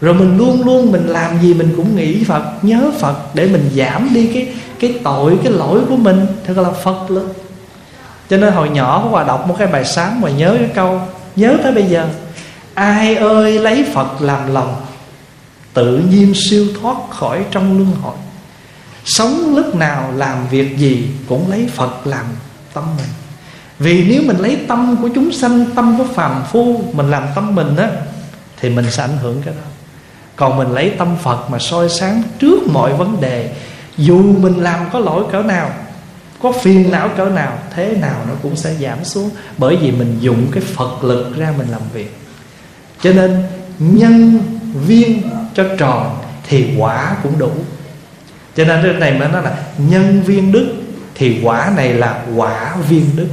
[0.00, 3.70] Rồi mình luôn luôn mình làm gì mình cũng nghĩ Phật, nhớ Phật để mình
[3.74, 4.48] giảm đi cái
[4.80, 7.34] cái tội, cái lỗi của mình, thật là Phật lực.
[8.30, 11.00] Cho nên hồi nhỏ có Hòa đọc một cái bài sáng mà nhớ cái câu,
[11.36, 12.08] nhớ tới bây giờ,
[12.74, 14.76] ai ơi lấy Phật làm lòng,
[15.74, 18.16] tự nhiên siêu thoát khỏi trong luân hồi.
[19.04, 22.24] Sống lúc nào làm việc gì cũng lấy Phật làm
[22.74, 23.17] tâm mình
[23.78, 27.54] vì nếu mình lấy tâm của chúng sanh, tâm của phàm phu, mình làm tâm
[27.54, 27.88] mình á,
[28.60, 29.68] thì mình sẽ ảnh hưởng cái đó.
[30.36, 33.54] Còn mình lấy tâm Phật mà soi sáng trước mọi vấn đề,
[33.96, 35.70] dù mình làm có lỗi cỡ nào,
[36.42, 39.30] có phiền não cỡ nào, thế nào nó cũng sẽ giảm xuống.
[39.58, 42.18] Bởi vì mình dùng cái phật lực ra mình làm việc.
[43.02, 43.42] Cho nên,
[43.78, 44.38] nhân
[44.86, 45.22] viên
[45.54, 46.18] cho tròn
[46.48, 47.50] thì quả cũng đủ.
[48.56, 50.74] Cho nên trên này mới nói là nhân viên đức
[51.14, 53.28] thì quả này là quả viên đức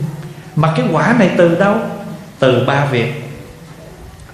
[0.56, 1.78] mà cái quả này từ đâu?
[2.40, 3.14] Từ ba việc.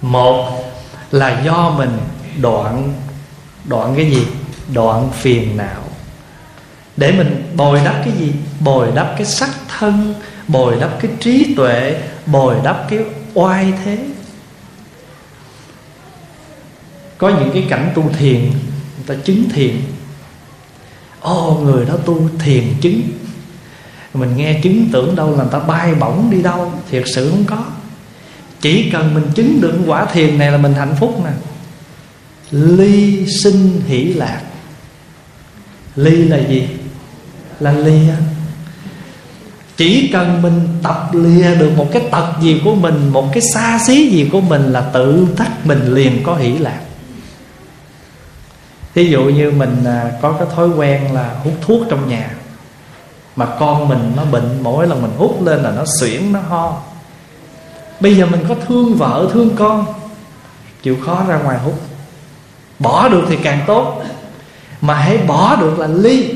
[0.00, 0.64] Một
[1.10, 1.98] là do mình
[2.40, 2.92] đoạn
[3.64, 4.26] đoạn cái gì?
[4.74, 5.82] Đoạn phiền não.
[6.96, 8.32] Để mình bồi đắp cái gì?
[8.60, 10.14] Bồi đắp cái sắc thân,
[10.48, 12.98] bồi đắp cái trí tuệ, bồi đắp cái
[13.34, 13.98] oai thế.
[17.18, 19.80] Có những cái cảnh tu thiền, người ta chứng thiền.
[21.20, 23.02] Ô, người đó tu thiền chứng
[24.14, 27.44] mình nghe chứng tưởng đâu là người ta bay bổng đi đâu, thiệt sự không
[27.44, 27.64] có.
[28.60, 31.30] Chỉ cần mình chứng được quả thiền này là mình hạnh phúc nè.
[32.50, 34.40] Ly sinh hỷ lạc.
[35.96, 36.68] Ly là gì?
[37.60, 38.12] Là lìa
[39.76, 43.78] chỉ cần mình tập lìa được một cái tật gì của mình, một cái xa
[43.86, 46.80] xí gì của mình là tự tắt mình liền có hỷ lạc.
[48.94, 52.30] Thí dụ như mình à, có cái thói quen là hút thuốc trong nhà
[53.36, 56.76] mà con mình nó bệnh mỗi lần mình hút lên là nó xuyển nó ho.
[58.00, 59.86] Bây giờ mình có thương vợ thương con
[60.82, 61.80] chịu khó ra ngoài hút.
[62.78, 64.02] Bỏ được thì càng tốt.
[64.80, 66.34] Mà hãy bỏ được là ly.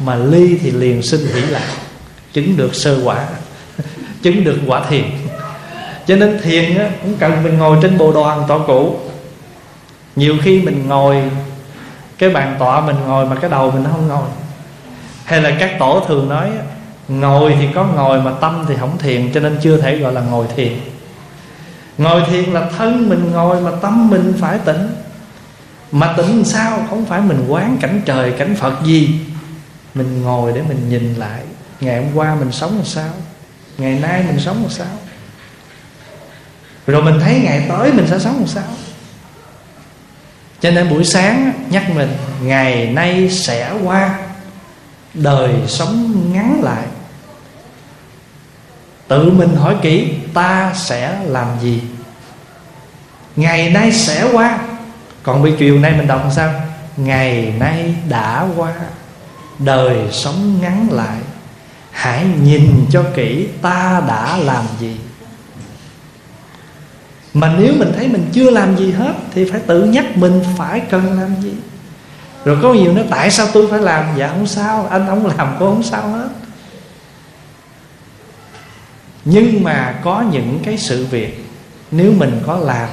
[0.00, 1.68] Mà ly thì liền sinh hỷ lạc.
[2.32, 3.26] Chứng được sơ quả.
[4.22, 5.04] Chứng được quả thiền.
[6.06, 8.96] Cho nên thiền á, cũng cần mình ngồi trên bồ đoàn tọa cụ.
[10.16, 11.22] Nhiều khi mình ngồi
[12.18, 14.28] cái bàn tọa mình ngồi mà cái đầu mình nó không ngồi
[15.32, 16.50] hay là các tổ thường nói,
[17.08, 20.20] ngồi thì có ngồi mà tâm thì không thiền, cho nên chưa thể gọi là
[20.20, 20.72] ngồi thiền.
[21.98, 24.88] Ngồi thiền là thân mình ngồi mà tâm mình phải tỉnh.
[25.92, 26.86] Mà tỉnh sao?
[26.90, 29.20] Không phải mình quán cảnh trời, cảnh phật gì?
[29.94, 31.40] Mình ngồi để mình nhìn lại,
[31.80, 33.10] ngày hôm qua mình sống làm sao?
[33.78, 34.86] Ngày nay mình sống làm sao?
[36.86, 38.64] Rồi mình thấy ngày tới mình sẽ sống làm sao?
[40.60, 44.18] Cho nên buổi sáng nhắc mình, ngày nay sẽ qua
[45.14, 46.86] đời sống ngắn lại.
[49.08, 51.82] Tự mình hỏi kỹ, ta sẽ làm gì?
[53.36, 54.58] Ngày nay sẽ qua.
[55.22, 56.54] Còn bây chiều nay mình đọc sao?
[56.96, 58.74] Ngày nay đã qua.
[59.58, 61.18] Đời sống ngắn lại.
[61.90, 64.96] Hãy nhìn cho kỹ, ta đã làm gì?
[67.34, 70.80] Mà nếu mình thấy mình chưa làm gì hết, thì phải tự nhắc mình phải
[70.80, 71.52] cần làm gì?
[72.44, 74.04] Rồi có nhiều nói tại sao tôi phải làm?
[74.18, 76.28] Dạ không sao, anh không làm cô không sao hết.
[79.24, 81.44] Nhưng mà có những cái sự việc,
[81.90, 82.88] nếu mình có làm,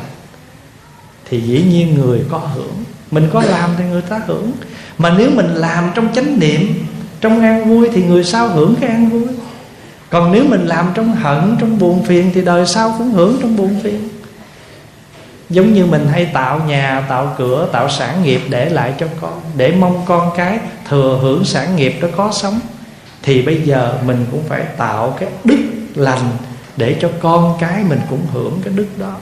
[1.29, 2.83] thì dĩ nhiên người có hưởng.
[3.11, 4.51] Mình có làm thì người ta hưởng.
[4.97, 6.85] Mà nếu mình làm trong chánh niệm,
[7.21, 9.27] trong an vui thì người sau hưởng cái an vui.
[10.09, 13.55] Còn nếu mình làm trong hận, trong buồn phiền thì đời sau cũng hưởng trong
[13.55, 14.09] buồn phiền
[15.49, 19.41] giống như mình hay tạo nhà, tạo cửa, tạo sản nghiệp để lại cho con,
[19.57, 22.59] để mong con cái thừa hưởng sản nghiệp đó có sống.
[23.23, 25.63] Thì bây giờ mình cũng phải tạo cái đức
[25.95, 26.29] lành
[26.77, 29.15] để cho con cái mình cũng hưởng cái đức đó.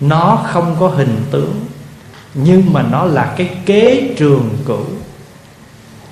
[0.00, 1.54] Nó không có hình tướng,
[2.34, 4.84] nhưng mà nó là cái kế trường cửu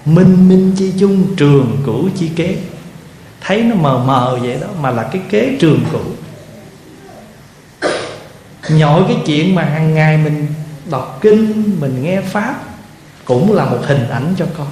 [0.04, 2.56] minh minh chi chung, trường cửu chi kế.
[3.40, 6.04] Thấy nó mờ mờ vậy đó, mà là cái kế trường cửu
[8.68, 10.46] nhội cái chuyện mà hàng ngày mình
[10.90, 12.54] đọc kinh, mình nghe pháp
[13.24, 14.66] cũng là một hình ảnh cho con.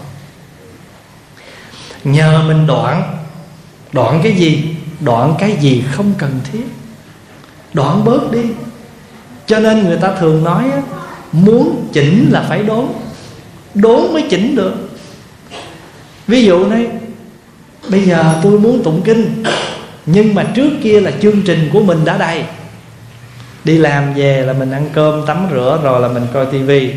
[2.04, 3.16] Nhờ mình đoạn.
[3.92, 4.76] Đoạn cái gì?
[5.00, 6.64] Đoạn cái gì không cần thiết.
[7.72, 8.42] Đoạn bớt đi.
[9.46, 10.64] Cho nên người ta thường nói
[11.32, 12.86] muốn chỉnh là phải đốn.
[13.74, 14.74] Đốn mới chỉnh được.
[16.26, 16.86] Ví dụ này,
[17.88, 19.44] bây giờ tôi muốn tụng kinh,
[20.06, 22.44] nhưng mà trước kia là chương trình của mình đã đầy
[23.64, 26.94] đi làm về là mình ăn cơm, tắm rửa, rồi là mình coi tivi.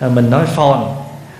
[0.00, 0.80] Mình nói phone.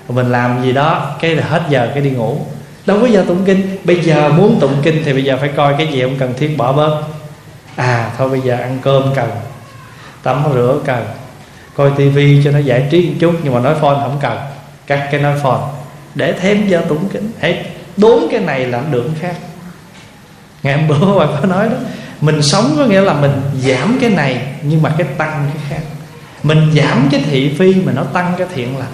[0.09, 2.37] Mình làm gì đó, cái là hết giờ cái đi ngủ.
[2.85, 3.77] Đâu có giờ tụng kinh.
[3.83, 6.57] Bây giờ muốn tụng kinh thì bây giờ phải coi cái gì không cần thiết,
[6.57, 7.01] bỏ bớt.
[7.75, 9.29] À thôi bây giờ ăn cơm cần,
[10.23, 11.05] tắm rửa cần,
[11.75, 14.37] coi tivi cho nó giải trí một chút, nhưng mà nói phone không cần.
[14.87, 15.61] Cắt cái nói phone.
[16.15, 17.31] Để thêm giờ tụng kinh.
[17.39, 17.65] Hãy
[17.97, 19.35] đốn cái này làm được khác.
[20.63, 21.75] Ngày hôm bữa bà có nói đó
[22.21, 25.85] mình sống có nghĩa là mình giảm cái này, nhưng mà cái tăng cái khác.
[26.43, 28.93] Mình giảm cái thị phi mà nó tăng cái thiện lành.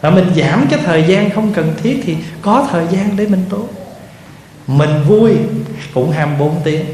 [0.00, 3.44] Và mình giảm cái thời gian không cần thiết thì có thời gian để mình
[3.50, 3.68] tốt
[4.66, 5.32] mình vui
[5.94, 6.84] cũng 24 tiếng.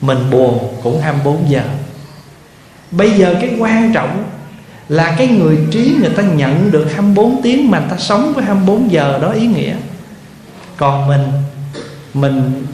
[0.00, 1.62] Mình buồn cũng 24 giờ.
[2.90, 4.24] Bây giờ cái quan trọng
[4.88, 8.44] là cái người trí người ta nhận được 24 tiếng mà người ta sống với
[8.44, 9.74] 24 giờ đó ý nghĩa.
[10.76, 11.32] Còn mình
[12.14, 12.66] mình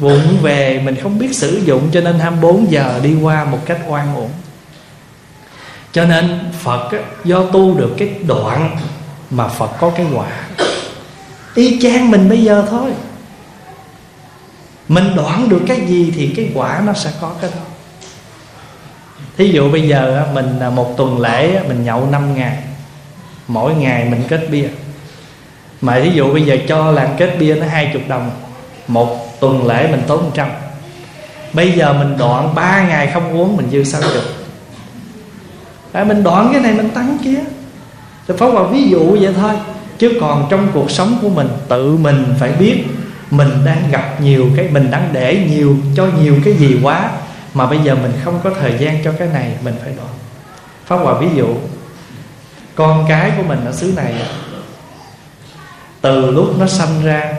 [0.00, 3.78] vụng về mình không biết sử dụng cho nên 24 giờ đi qua một cách
[3.88, 4.30] oan uổng.
[5.92, 8.76] Cho nên Phật á, do tu được cái đoạn
[9.30, 10.48] mà Phật có cái quả.
[11.54, 12.90] Y chang mình bây giờ thôi.
[14.88, 17.62] Mình đoạn được cái gì thì cái quả nó sẽ có cái đó.
[19.36, 22.58] Thí dụ bây giờ mình à, một tuần lễ mình nhậu 5 ngày.
[23.48, 24.68] Mỗi ngày mình kết bia.
[25.80, 28.30] Mà thí dụ bây giờ cho làm kết bia nó hai chục đồng
[28.88, 30.48] một tuần lễ mình tốn 100
[31.52, 34.22] bây giờ mình đoạn 3 ngày không uống mình dư 60
[35.94, 37.40] à, mình đoạn cái này mình tăng kia.
[38.28, 39.52] Thì phóng vào ví dụ vậy thôi.
[39.98, 42.84] Chứ còn trong cuộc sống của mình tự mình phải biết
[43.30, 47.10] mình đang gặp nhiều cái mình đang để nhiều cho nhiều cái gì quá
[47.54, 50.08] mà bây giờ mình không có thời gian cho cái này mình phải đoạn.
[50.86, 51.46] Phát hòa ví dụ
[52.74, 54.14] con cái của mình ở xứ này
[56.00, 57.34] từ lúc nó sanh ra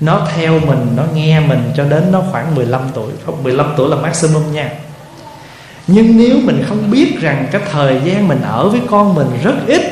[0.00, 3.12] nó theo mình, nó nghe mình cho đến nó khoảng 15 tuổi.
[3.26, 4.70] Không 15 tuổi là maximum nha.
[5.86, 9.54] Nhưng nếu mình không biết rằng cái thời gian mình ở với con mình rất
[9.66, 9.82] ít,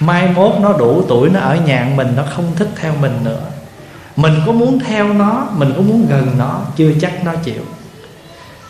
[0.00, 3.42] mai mốt nó đủ tuổi nó ở nhà mình, nó không thích theo mình nữa.
[4.16, 7.62] Mình có muốn theo nó, mình có muốn gần nó, chưa chắc nó chịu.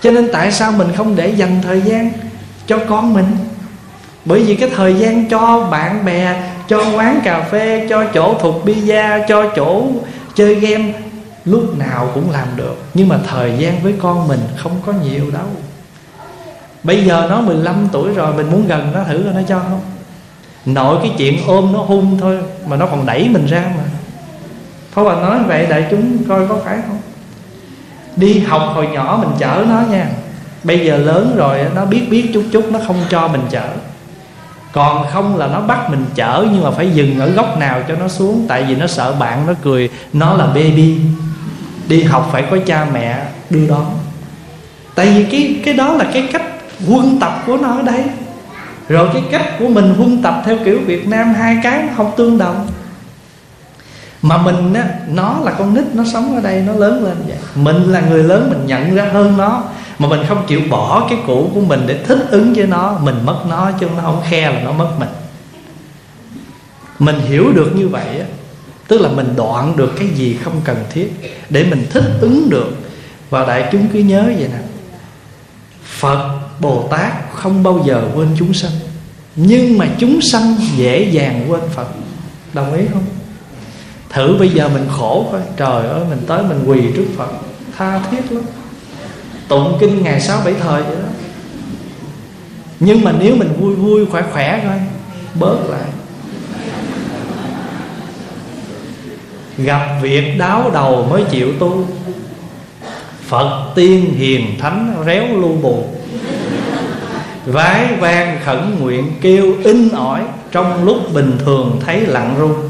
[0.03, 2.12] Cho nên tại sao mình không để dành thời gian
[2.66, 3.36] cho con mình?
[4.24, 8.66] Bởi vì cái thời gian cho bạn bè cho quán cà phê, cho chỗ thuộc
[8.66, 9.82] pizza, cho chỗ
[10.34, 10.92] chơi game,
[11.44, 12.76] lúc nào cũng làm được.
[12.94, 15.46] Nhưng mà thời gian với con mình không có nhiều đâu.
[16.82, 19.80] Bây giờ nó 15 tuổi rồi, mình muốn gần nó thử nó cho không?
[20.66, 23.82] Nội cái chuyện ôm nó hung thôi, mà nó còn đẩy mình ra mà.
[24.92, 26.98] Phó Bà nói vậy đại chúng coi có phải không?
[28.16, 30.08] Đi học hồi nhỏ mình chở nó nha.
[30.64, 33.68] Bây giờ lớn rồi nó biết biết chút chút, Nó không cho mình chở.
[34.72, 37.96] Còn không là nó bắt mình chở, Nhưng mà phải dừng ở góc nào cho
[37.96, 38.44] nó xuống.
[38.48, 40.98] Tại vì nó sợ bạn nó cười, Nó là baby.
[41.88, 43.86] Đi học phải có cha mẹ đưa đón.
[44.94, 46.42] Tại vì cái cái đó là cái cách
[46.88, 48.04] quân tập của nó ở đây
[48.88, 52.38] Rồi cái cách của mình quân tập theo kiểu Việt Nam Hai cái không tương
[52.38, 52.66] đồng.
[54.22, 57.36] Mà mình á, nó là con nít, nó sống ở đây, nó lớn lên vậy.
[57.54, 59.62] Mình là người lớn, mình nhận ra hơn nó
[60.01, 63.14] mà mình không chịu bỏ cái cũ của mình để thích ứng với nó, mình
[63.24, 65.09] mất nó chứ nó không khe là nó mất mình.
[66.98, 68.26] Mình hiểu được như vậy á,
[68.88, 71.12] tức là mình đoạn được cái gì không cần thiết
[71.51, 72.76] để mình thích ứng được.
[73.30, 74.61] Và đại chúng cứ nhớ vậy nè,
[75.84, 78.72] phật, bồ tát không bao giờ quên chúng sanh,
[79.36, 81.88] nhưng mà chúng sanh dễ dàng quên phật.
[82.53, 83.05] Đồng ý không?
[84.11, 87.30] Thử bây giờ mình khổ coi trời ơi, mình tới mình quỳ trước phật,
[87.76, 88.42] tha thiết lắm
[89.51, 91.09] tụng kinh ngày sáu bảy thời vậy đó.
[92.80, 94.78] Nhưng mà nếu mình vui vui, khỏe khỏe coi
[95.34, 95.88] bớt lại.
[99.59, 101.84] Gặp việc đáo đầu mới chịu tu.
[103.26, 105.84] Phật tiên hiền thánh réo lu bù.
[107.46, 110.22] Vái vang khẩn nguyện kêu in ỏi,
[110.53, 112.69] trong lúc bình thường thấy lặng run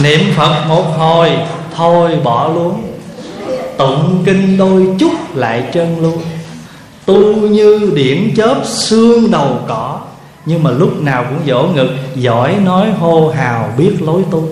[0.00, 1.30] Niệm Phật một hồi,
[1.76, 2.82] Thôi bỏ luôn.
[3.78, 6.22] Tụng kinh đôi chút lại chân luôn.
[7.06, 10.00] Tu như điển chớp xương đầu cỏ.
[10.46, 14.48] Nhưng mà lúc nào cũng vỗ ngực, Giỏi nói hô hào biết lối tu.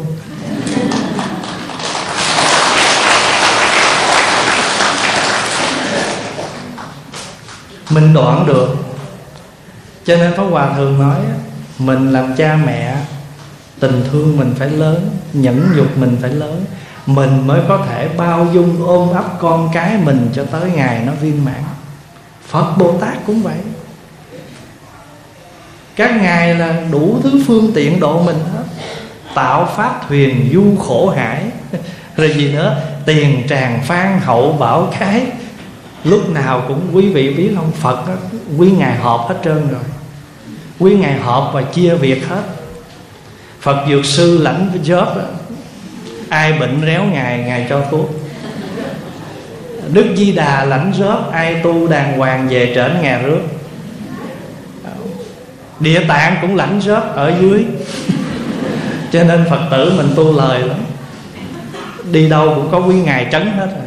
[7.90, 8.76] Mình đoạn được.
[10.04, 11.16] Cho nên Pháp Hòa thường nói
[11.78, 12.96] Mình làm cha mẹ,
[13.80, 16.64] tình thương mình phải lớn nhẫn nhục mình phải lớn.
[17.06, 21.12] Mình mới có thể bao dung ôm ấp con cái mình cho tới ngày nó
[21.12, 21.62] viên mãn.
[22.48, 23.58] Phật bồ tát cũng vậy.
[25.96, 28.64] Các ngài là đủ thứ phương tiện độ mình hết.
[29.34, 31.44] Tạo pháp thuyền du khổ hải.
[32.16, 32.82] Rồi gì nữa?
[33.06, 35.26] Tiền tràng phan hậu bảo cái.
[36.04, 37.72] Lúc nào cũng quý vị biết không?
[37.72, 38.14] Phật đó,
[38.58, 39.82] quý ngài họp hết trơn rồi.
[40.78, 42.42] Quý ngài họp và chia việc hết.
[43.60, 45.24] Phật dược sư lãnh cái job đó.
[46.28, 48.10] Ai bệnh réo Ngài, Ngài cho thuốc.
[49.92, 53.40] Đức Di Đà lãnh job Ai tu đàng hoàng về trển ngà rước.
[55.80, 57.64] Địa tạng cũng lãnh job ở dưới.
[59.12, 60.78] Cho nên phật tử mình tu lời lắm.
[62.12, 63.86] Đi đâu cũng có quý ngài trấn hết rồi.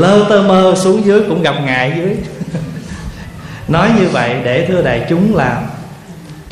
[0.00, 2.16] Lơ tơ mơ xuống dưới cũng gặp ngài dưới.
[3.68, 5.56] Nói như vậy để thưa đại chúng làm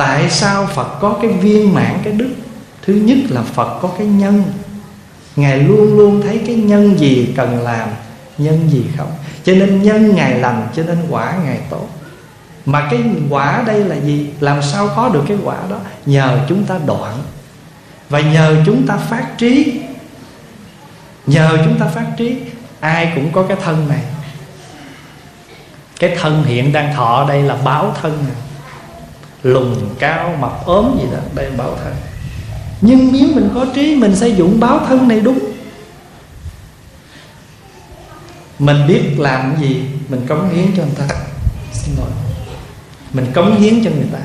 [0.02, 2.30] tại sao phật có cái viên mãn cái đức?
[2.82, 4.44] Thứ nhất là phật có cái nhân.
[5.36, 7.88] Ngài luôn luôn thấy cái nhân gì cần làm,
[8.38, 9.10] nhân gì không.
[9.44, 11.88] Cho nên nhân ngài lành, cho nên quả ngài tốt.
[12.66, 13.00] Mà cái
[13.30, 14.30] quả đây là gì?
[14.40, 15.78] Làm sao có được cái quả đó?
[16.06, 17.18] Nhờ chúng ta đoạn.
[18.08, 19.80] Và nhờ chúng ta phát trí.
[21.26, 22.36] Nhờ chúng ta phát trí,
[22.80, 24.02] ai cũng có cái thân này.
[26.00, 28.36] Cái thân hiện đang thọ đây là báo thân này
[29.42, 31.92] lùn cao, mập ốm gì đó đây là báo thân.
[32.80, 35.38] Nhưng nếu mình có trí, mình xây dụng báo thân này đúng.
[38.58, 41.16] Mình biết làm cái gì, mình cống hiến cho người ta.
[41.72, 42.10] Xin lỗi.
[43.12, 44.18] Mình cống hiến cho người ta.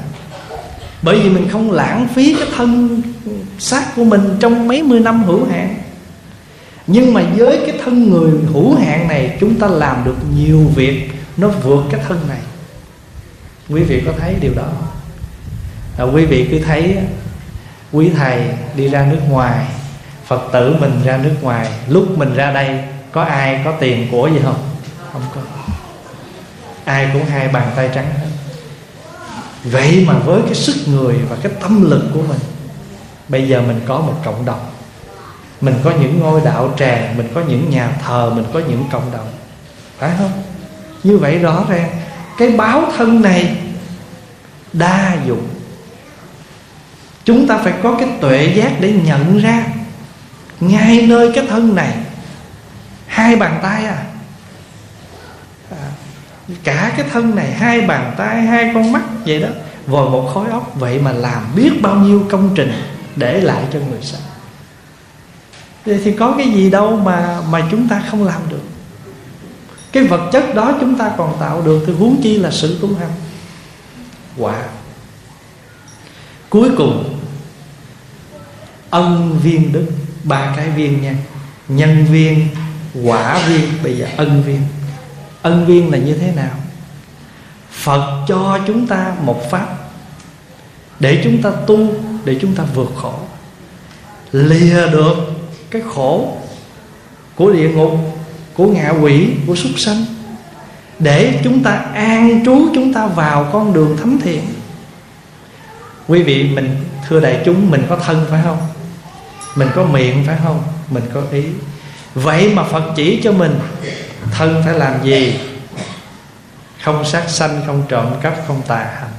[1.02, 3.02] Bởi vì mình không lãng phí cái thân
[3.60, 5.76] xác của mình trong mấy mươi năm hữu hạn.
[6.88, 11.10] Nhưng mà với cái thân người hữu hạn này, chúng ta làm được nhiều việc,
[11.38, 12.40] nó vượt cái thân này.
[13.70, 14.72] Quý vị có thấy điều đó
[15.98, 16.98] à, quý vị cứ thấy
[17.92, 18.44] quý thầy
[18.76, 19.66] đi ra nước ngoài
[20.26, 22.80] phật tử mình ra nước ngoài lúc mình ra đây
[23.12, 24.70] có ai có tiền của gì không?
[25.14, 25.42] Không có.
[26.86, 28.28] Ai cũng hai bàn tay trắng hết.
[29.64, 32.40] Vậy mà với cái sức người và cái tâm lực của mình
[33.28, 34.66] bây giờ mình có một cộng đồng.
[35.62, 39.12] Mình có những ngôi đạo tràng mình có những nhà thờ mình có những cộng
[39.12, 39.28] đồng.
[39.98, 40.32] Phải không?
[41.04, 41.90] Như vậy rõ ràng
[42.38, 43.56] cái báo thân này
[44.74, 45.48] đa dụng
[47.28, 49.66] chúng ta phải có cái tuệ giác để nhận ra
[50.60, 51.94] ngay nơi cái thân này.
[53.08, 54.04] Hai bàn tay à,
[55.72, 55.88] à
[56.64, 59.48] cả cái thân này hai bàn tay hai con mắt vậy đó
[59.88, 60.74] vòi một khối óc.
[60.80, 62.72] Vậy mà làm biết bao nhiêu công trình
[63.16, 64.22] để lại cho người sau
[65.86, 68.64] vậy thì có cái gì đâu mà mà chúng ta không làm được.
[69.92, 72.96] Cái vật chất đó chúng ta còn tạo được thì huống chi là sự tu
[73.00, 73.12] hành.
[74.38, 74.56] Quả.
[76.50, 77.17] Cuối cùng
[78.90, 79.86] ân viên đức,
[80.24, 81.16] ba cái viên nha.
[81.68, 82.48] Nhân viên,
[83.04, 84.62] quả viên, bây giờ ân viên.
[85.42, 86.56] Ân viên là như thế nào?
[87.72, 89.68] Phật cho chúng ta một pháp
[91.00, 91.94] để chúng ta tu,
[92.26, 93.14] để chúng ta vượt khổ.
[94.32, 95.16] Lìa được
[95.72, 96.38] cái khổ
[97.36, 97.92] của địa ngục,
[98.54, 100.06] của ngạ quỷ, của súc sanh,
[101.00, 104.42] để chúng ta an trú, chúng ta vào con đường thánh thiện.
[106.08, 106.76] Quý vị, mình
[107.08, 108.58] thưa đại chúng, mình có thân phải không?
[109.58, 110.64] Mình có miệng phải không?
[110.90, 111.44] Mình có ý.
[112.16, 113.60] Vậy mà phật chỉ cho mình,
[114.32, 115.40] thân phải làm gì?
[116.84, 119.12] Không sát sanh, không trộm cắp, không tà hành.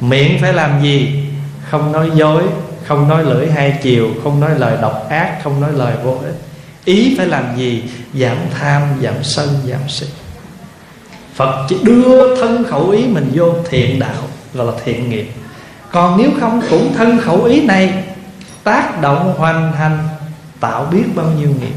[0.00, 1.24] Miệng phải làm gì?
[1.70, 2.42] Không nói dối,
[2.86, 6.36] không nói lưỡi hai chiều, không nói lời độc ác, không nói lời vô ích.
[6.84, 7.82] Ý phải làm gì?
[8.14, 10.06] Giảm tham, giảm sân, giảm si.
[11.34, 14.22] Phật chỉ đưa thân khẩu ý mình vô thiện đạo,
[14.54, 15.30] gọi là thiện nghiệp.
[15.92, 18.04] Còn nếu không, cũng thân khẩu ý này
[18.68, 19.98] tác động hoành hành,
[20.60, 21.74] tạo biết bao nhiêu nghiệp.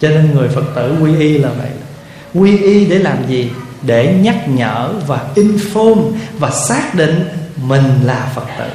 [0.00, 1.70] Cho nên người phật tử quy y là vậy.
[2.34, 3.50] Quy y để làm gì?
[3.82, 7.28] Để nhắc nhở và inform và xác định
[7.62, 8.70] mình là phật tử.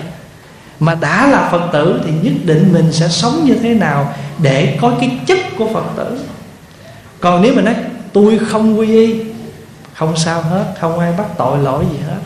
[0.79, 4.77] Mà đã là phật tử thì nhất định mình sẽ sống như thế nào để
[4.81, 6.19] có cái chất của phật tử.
[7.19, 7.75] Còn nếu mà nói,
[8.13, 9.21] tôi không quy y,
[9.93, 12.19] không sao hết, không ai bắt tội lỗi gì hết.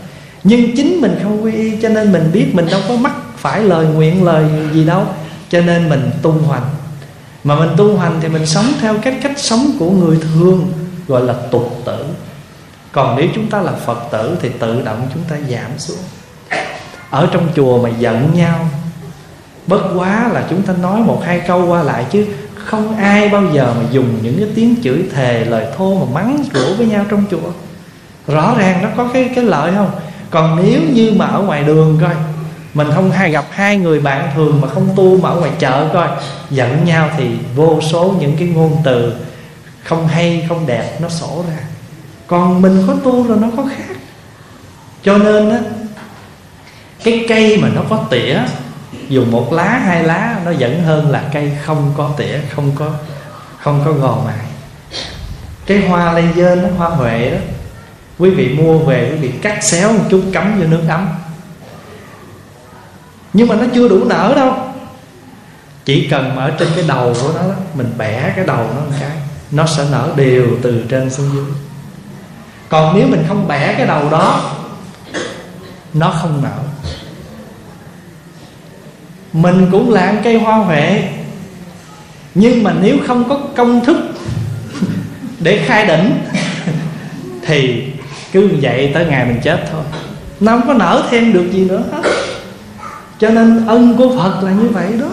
[0.44, 3.62] Nhưng chính mình không quy y cho nên mình biết mình đâu có mắc phải
[3.62, 5.04] lời nguyện, lời gì đâu.
[5.50, 6.64] Cho nên mình tu hành
[7.44, 10.72] mà mình tu hành thì mình sống theo cách cách sống của người thường,
[11.08, 12.06] gọi là tục tử.
[12.92, 15.98] Còn nếu chúng ta là phật tử thì tự động chúng ta giảm xuống.
[17.10, 18.70] Ở trong chùa mà giận nhau,
[19.68, 23.44] bất quá là chúng ta nói một hai câu qua lại chứ không ai bao
[23.54, 27.06] giờ mà dùng những cái tiếng chửi thề, lời thô mà mắng chửi với nhau
[27.10, 27.52] trong chùa.
[28.28, 29.92] Rõ ràng nó có cái cái lợi không?
[30.30, 32.16] Còn nếu như mà ở ngoài đường coi
[32.74, 35.90] mình không hay gặp hai người bạn thường mà không tu mà ở ngoài chợ
[35.94, 36.08] coi.
[36.50, 39.14] Giận nhau thì vô số những cái ngôn từ
[39.84, 41.58] không hay, không đẹp nó sổ ra.
[42.28, 43.96] Còn mình có tu rồi nó có khác.
[45.04, 45.60] Cho nên á,
[47.04, 48.40] cái cây mà nó có tỉa,
[49.10, 52.92] dùng một lá, hai lá, nó vẫn hơn là cây không có tỉa, không có
[53.60, 54.46] không có gò mài.
[55.66, 57.38] Cái hoa lây dên hoa huệ đó,
[58.20, 61.08] quý vị mua về, quý vị cắt xéo một chút, cắm vô nước ấm
[63.38, 64.54] nhưng mà nó chưa đủ nở đâu.
[65.86, 67.42] Chỉ cần ở trên cái đầu của nó
[67.74, 69.12] mình bẻ cái đầu nó một cái,
[69.52, 71.46] nó sẽ nở đều từ trên xuống dưới.
[72.70, 74.56] Còn nếu mình không bẻ cái đầu đó,
[75.94, 76.58] nó không nở.
[79.34, 81.04] Mình cũng là cây hoa huệ,
[82.36, 83.98] nhưng mà nếu không có công thức
[85.40, 86.20] để khai đỉnh,
[87.46, 87.84] thì
[88.32, 89.84] cứ vậy tới ngày mình chết thôi.
[90.40, 92.02] Nó không có nở thêm được gì nữa hết
[93.20, 95.08] cho nên ân của phật là như vậy đó.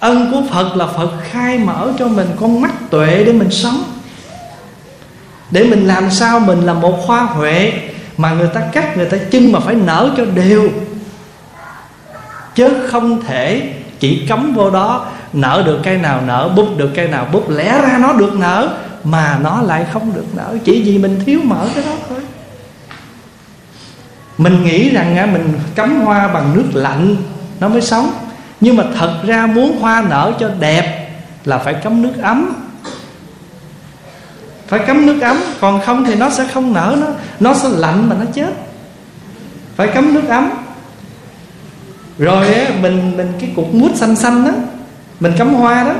[0.00, 3.82] Ân của phật là phật khai mở cho mình con mắt tuệ để mình sống.
[5.50, 7.72] Để mình làm sao mình là một hoa huệ
[8.16, 10.70] mà người ta cắt, người ta chưng mà phải nở cho đều.
[12.54, 17.08] Chứ không thể chỉ cấm vô đó, nở được cây nào nở bút được cây
[17.08, 20.56] nào bút lẽ ra nó được nở mà nó lại không được nở.
[20.64, 22.17] Chỉ vì mình thiếu mở cái đó thôi
[24.38, 27.16] mình nghĩ rằng mình cắm hoa bằng nước lạnh
[27.60, 28.10] nó mới sống.
[28.60, 31.10] Nhưng mà thật ra muốn hoa nở cho đẹp
[31.44, 32.52] là phải cắm nước ấm.
[34.66, 37.06] Phải cắm nước ấm còn không thì nó sẽ không nở nó
[37.40, 38.54] nó sẽ lạnh mà nó chết.
[39.76, 40.50] Phải cắm nước ấm.
[42.18, 44.50] Rồi á, mình mình cái cục mút xanh xanh đó
[45.20, 45.94] mình cắm hoa đó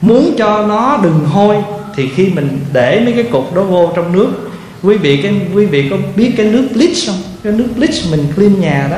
[0.00, 1.56] muốn cho nó đừng hôi
[1.94, 4.47] thì khi mình để mấy cái cục đó vô trong nước
[4.82, 7.22] quý vị cái, quý vị có biết cái nước bleach không?
[7.44, 8.96] Cái nước bleach mình clean nhà đó,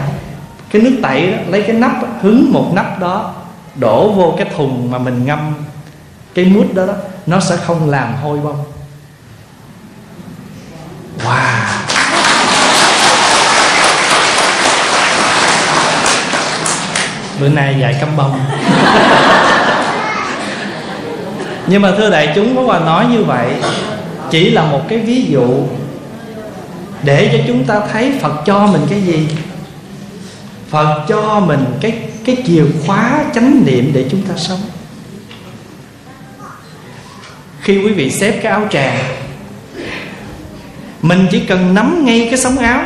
[0.71, 3.35] cái nước tẩy đó, lấy cái nắp, hứng một nắp đó,
[3.75, 5.55] đổ vô cái thùng mà mình ngâm
[6.35, 6.95] cái mút đó đó,
[7.27, 8.65] nó sẽ không làm hôi bông.
[11.25, 11.61] Wow!
[17.41, 18.41] Bữa nay dạy cắm bông.
[21.67, 23.49] Nhưng mà thưa đại chúng, có Hòa nói như vậy
[24.31, 25.67] chỉ là một cái ví dụ
[27.03, 29.29] để cho chúng ta thấy Phật cho mình cái gì?
[30.69, 34.61] Phật cho mình cái cái chìa khóa chánh niệm để chúng ta sống.
[37.61, 39.05] Khi quý vị xếp cái áo tràng
[41.03, 42.83] mình chỉ cần nắm ngay cái sống áo,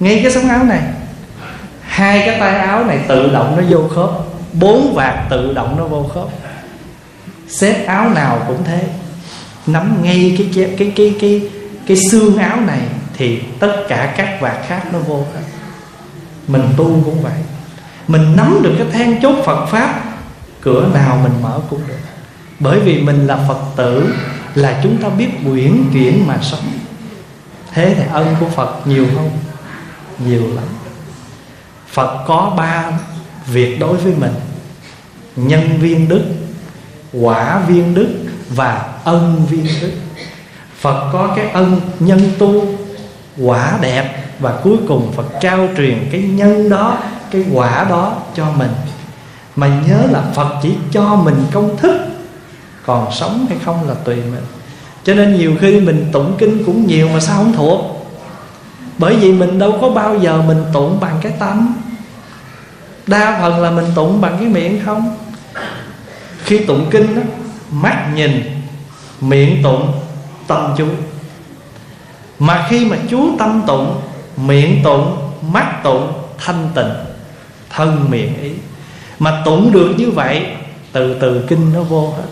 [0.00, 0.80] ngay cái sống áo này,
[1.80, 4.10] hai cái tay áo này tự động nó vô khớp,
[4.52, 6.28] bốn vạt tự động nó vô khớp.
[7.48, 8.80] Xếp áo nào cũng thế
[9.66, 11.48] nắm ngay cái cái cái cái cái,
[11.86, 12.80] cái xương áo này
[13.16, 15.40] thì tất cả các vạt khác nó vô hết.
[16.48, 17.40] Mình tu cũng vậy.
[18.08, 20.02] Mình nắm được cái then chốt Phật pháp
[20.60, 21.94] cửa nào mình mở cũng được.
[22.60, 24.14] Bởi vì mình là Phật tử
[24.54, 26.64] là chúng ta biết quyển chuyển mà sống.
[27.72, 29.30] Thế thì ân của Phật nhiều không
[30.26, 30.64] nhiều lắm.
[31.88, 32.92] Phật có ba
[33.46, 34.34] việc đối với mình.
[35.36, 36.24] Nhân viên đức
[37.12, 38.08] quả viên đức
[38.48, 39.90] và ân viên thức
[40.80, 42.66] Phật có cái ân nhân tu
[43.38, 46.98] quả đẹp và cuối cùng Phật trao truyền cái nhân đó
[47.30, 48.70] cái quả đó cho mình.
[49.56, 52.00] Mà nhớ là Phật chỉ cho mình công thức
[52.86, 54.44] còn sống hay không là tùy mình.
[55.04, 57.80] Cho nên nhiều khi mình tụng kinh cũng nhiều mà sao không thuộc?
[58.98, 61.74] Bởi vì mình đâu có bao giờ mình tụng bằng cái tâm.
[63.06, 65.16] Đa phần là mình tụng bằng cái miệng không?
[66.44, 67.22] Khi tụng kinh đó,
[67.70, 68.62] mắt nhìn,
[69.20, 69.92] miệng tụng,
[70.46, 70.86] tâm chú
[72.38, 74.00] mà khi mà chú tâm tụng,
[74.36, 75.16] miệng tụng,
[75.52, 76.92] mắt tụng, thanh tịnh,
[77.70, 78.50] thân miệng ý.
[79.18, 80.46] Mà tụng được như vậy,
[80.92, 82.28] từ từ kinh nó vô hết.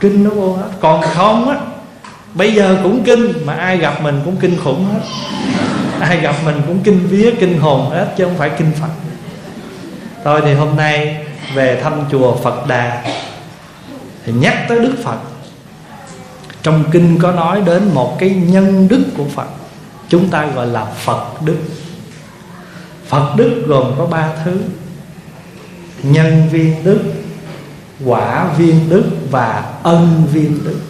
[0.00, 0.68] Kinh nó vô hết.
[0.80, 1.56] Còn không á,
[2.34, 5.00] bây giờ cũng kinh, mà ai gặp mình cũng kinh khủng hết.
[6.00, 8.90] Ai gặp mình cũng kinh vía, kinh hồn hết, chứ không phải kinh phật.
[10.24, 11.16] Thôi thì hôm nay
[11.54, 13.04] về thăm chùa phật đà
[14.24, 15.18] thì nhắc tới đức phật,
[16.62, 19.48] trong kinh có nói đến một cái nhân đức của phật,
[20.08, 21.58] chúng ta gọi là phật đức.
[23.06, 24.60] Phật đức gồm có ba thứ
[26.02, 27.00] nhân viên đức,
[28.04, 30.80] quả viên đức và ân viên đức.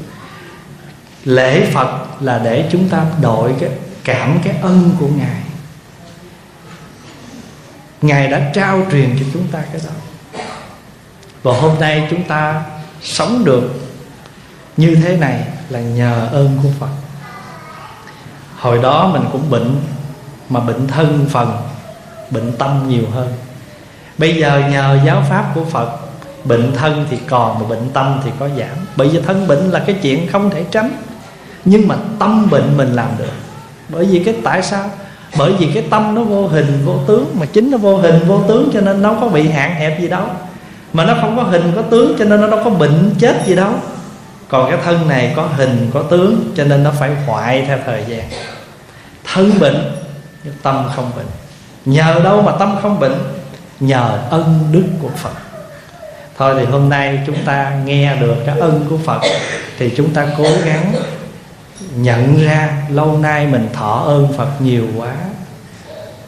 [1.24, 3.70] Lễ phật là để chúng ta đội cái
[4.04, 5.42] cảm cái ân của ngài.
[8.02, 9.92] Ngài đã trao truyền cho chúng ta cái đó.
[11.42, 12.62] Và hôm nay chúng ta
[13.02, 13.62] sống được
[14.76, 16.90] như thế này là nhờ ơn của phật.
[18.58, 19.76] Hồi đó mình cũng bệnh,
[20.48, 21.56] mà bệnh thân phần,
[22.30, 23.32] bệnh tâm nhiều hơn.
[24.18, 25.90] Bây giờ nhờ giáo pháp của phật,
[26.44, 28.86] bệnh thân thì còn mà bệnh tâm thì có giảm.
[28.96, 30.90] Bởi vì thân bệnh là cái chuyện không thể tránh,
[31.64, 33.32] nhưng mà tâm bệnh mình làm được.
[33.88, 34.90] Bởi vì cái tại sao?
[35.38, 38.42] Bởi vì cái tâm nó vô hình, vô tướng, mà chính nó vô hình, vô
[38.48, 40.26] tướng cho nên nó có bị hạn hẹp gì đâu
[40.92, 43.54] mà nó không có hình, có tướng, cho nên nó đâu có bệnh chết gì
[43.54, 43.72] đâu.
[44.48, 48.04] Còn cái thân này có hình, có tướng, cho nên nó phải hoại theo thời
[48.08, 48.28] gian.
[49.24, 49.92] Thân bệnh,
[50.44, 51.26] nhưng tâm không bệnh.
[51.84, 53.14] Nhờ đâu mà tâm không bệnh?
[53.80, 55.34] Nhờ ân đức của phật.
[56.38, 59.20] Thôi thì hôm nay chúng ta nghe được cái ân của phật,
[59.78, 60.94] thì chúng ta cố gắng
[61.94, 65.12] nhận ra lâu nay mình thọ ơn phật nhiều quá.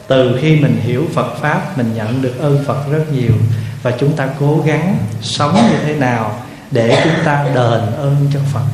[0.07, 3.31] Từ khi mình hiểu phật pháp, mình nhận được ơn phật rất nhiều
[3.85, 6.39] và chúng ta cố gắng sống như thế nào
[6.71, 8.65] để chúng ta đền ơn cho phật.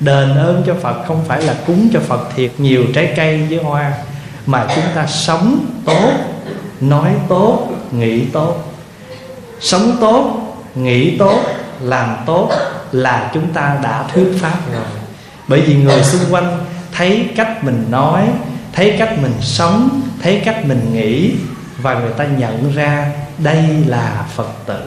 [0.00, 3.58] Đền ơn cho phật không phải là cúng cho phật thiệt nhiều trái cây với
[3.58, 3.92] hoa,
[4.46, 6.10] mà chúng ta sống tốt,
[6.80, 8.74] nói tốt, nghĩ tốt.
[9.60, 11.38] Sống tốt, nghĩ tốt,
[11.80, 12.50] làm tốt
[12.92, 14.82] là chúng ta đã thuyết pháp rồi.
[15.48, 16.58] Bởi vì người xung quanh
[16.92, 18.28] thấy cách mình nói,
[18.72, 21.34] thấy cách mình sống, thấy cách mình nghĩ
[21.76, 24.80] và người ta nhận ra đây là phật tử.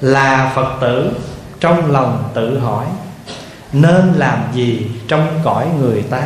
[0.00, 1.12] Là phật tử
[1.60, 2.86] trong lòng tự hỏi,
[3.72, 6.22] nên làm gì trong cõi người ta?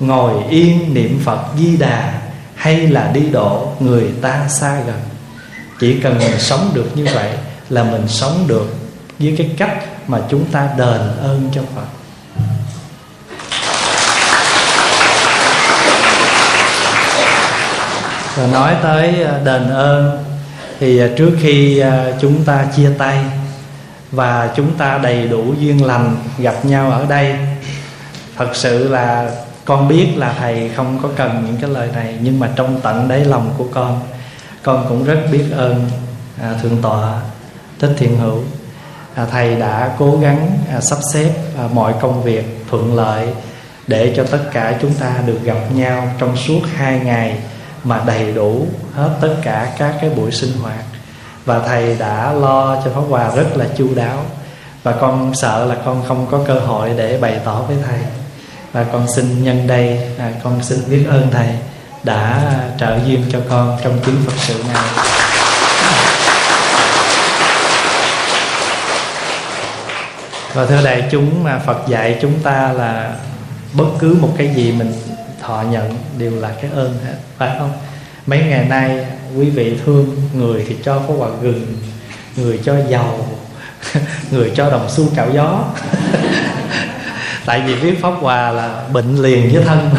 [0.00, 2.20] Ngồi yên niệm phật di đà
[2.54, 5.00] hay là đi độ người ta xa gần?
[5.80, 7.32] Chỉ cần mình sống được như vậy
[7.68, 8.74] là mình sống được
[9.18, 11.99] với cái cách mà chúng ta đền ơn cho phật.
[18.36, 20.24] Rồi nói tới à, đền ơn
[20.80, 23.24] thì à, trước khi à, chúng ta chia tay
[24.10, 27.36] và chúng ta đầy đủ duyên lành gặp nhau ở đây
[28.36, 29.30] thật sự là
[29.64, 33.08] con biết là thầy không có cần những cái lời này nhưng mà trong tận
[33.08, 34.00] đáy lòng của con
[34.62, 35.90] con cũng rất biết ơn
[36.42, 37.20] à, thượng tọa
[37.78, 38.42] thích thiện hữu.
[39.14, 43.28] À, thầy đã cố gắng à, sắp xếp à, mọi công việc thuận lợi
[43.86, 47.38] để cho tất cả chúng ta được gặp nhau trong suốt hai ngày
[47.84, 50.84] mà đầy đủ hết tất cả các cái buổi sinh hoạt.
[51.44, 54.24] Và thầy đã lo cho pháp hòa rất là chu đáo.
[54.82, 57.98] Và con sợ là con không có cơ hội để bày tỏ với thầy.
[58.72, 61.48] Và con xin nhân đây à, con xin biết ơn thầy
[62.02, 64.82] đã trợ duyên cho con trong chuyến phật sự này.
[70.54, 73.14] Và thưa đại chúng mà phật dạy chúng ta là
[73.72, 74.92] bất cứ một cái gì mình
[75.50, 77.72] họ nhận đều là cái ơn hết, phải không?
[78.26, 79.06] Mấy ngày nay,
[79.38, 81.66] quý vị thương người thì cho có quà gừng,
[82.36, 83.26] người cho dầu,
[84.30, 85.64] người cho đồng xu cạo gió.
[87.46, 89.90] Tại vì biết pháp quà là bệnh liền với thân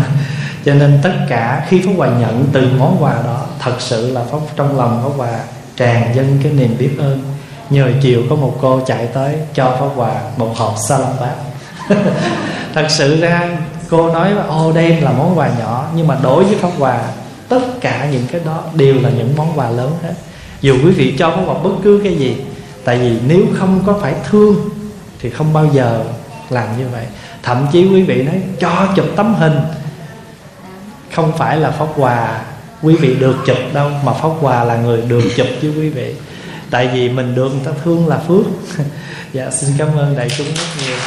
[0.66, 4.22] cho nên tất cả khi pháp quà nhận từ món quà đó, thật sự là
[4.32, 5.40] pháp, trong lòng pháp quà
[5.78, 7.20] tràn dân cái niềm biết ơn.
[7.70, 11.16] Nhờ chiều có một cô chạy tới cho pháp quà một hộp salad
[12.74, 13.50] thật sự ra
[13.92, 17.02] cô nói ô đen là món quà nhỏ, nhưng mà đối với pháp quà
[17.50, 20.14] tất cả những cái đó đều là những món quà lớn hết.
[20.62, 22.36] Dù quý vị cho pháp quà bất cứ cái gì,
[22.84, 24.70] tại vì nếu không có phải thương
[25.20, 26.04] thì không bao giờ
[26.50, 27.06] làm như vậy.
[27.44, 29.60] Thậm chí quý vị nói, cho chụp tấm hình.
[31.16, 32.42] Không phải là pháp quà
[32.82, 36.16] quý vị được chụp đâu, mà pháp quà là người được chụp chứ quý vị.
[36.70, 38.46] Tại vì mình được người ta thương là phước.
[39.34, 40.98] Dạ xin cảm ơn đại chúng rất nhiều.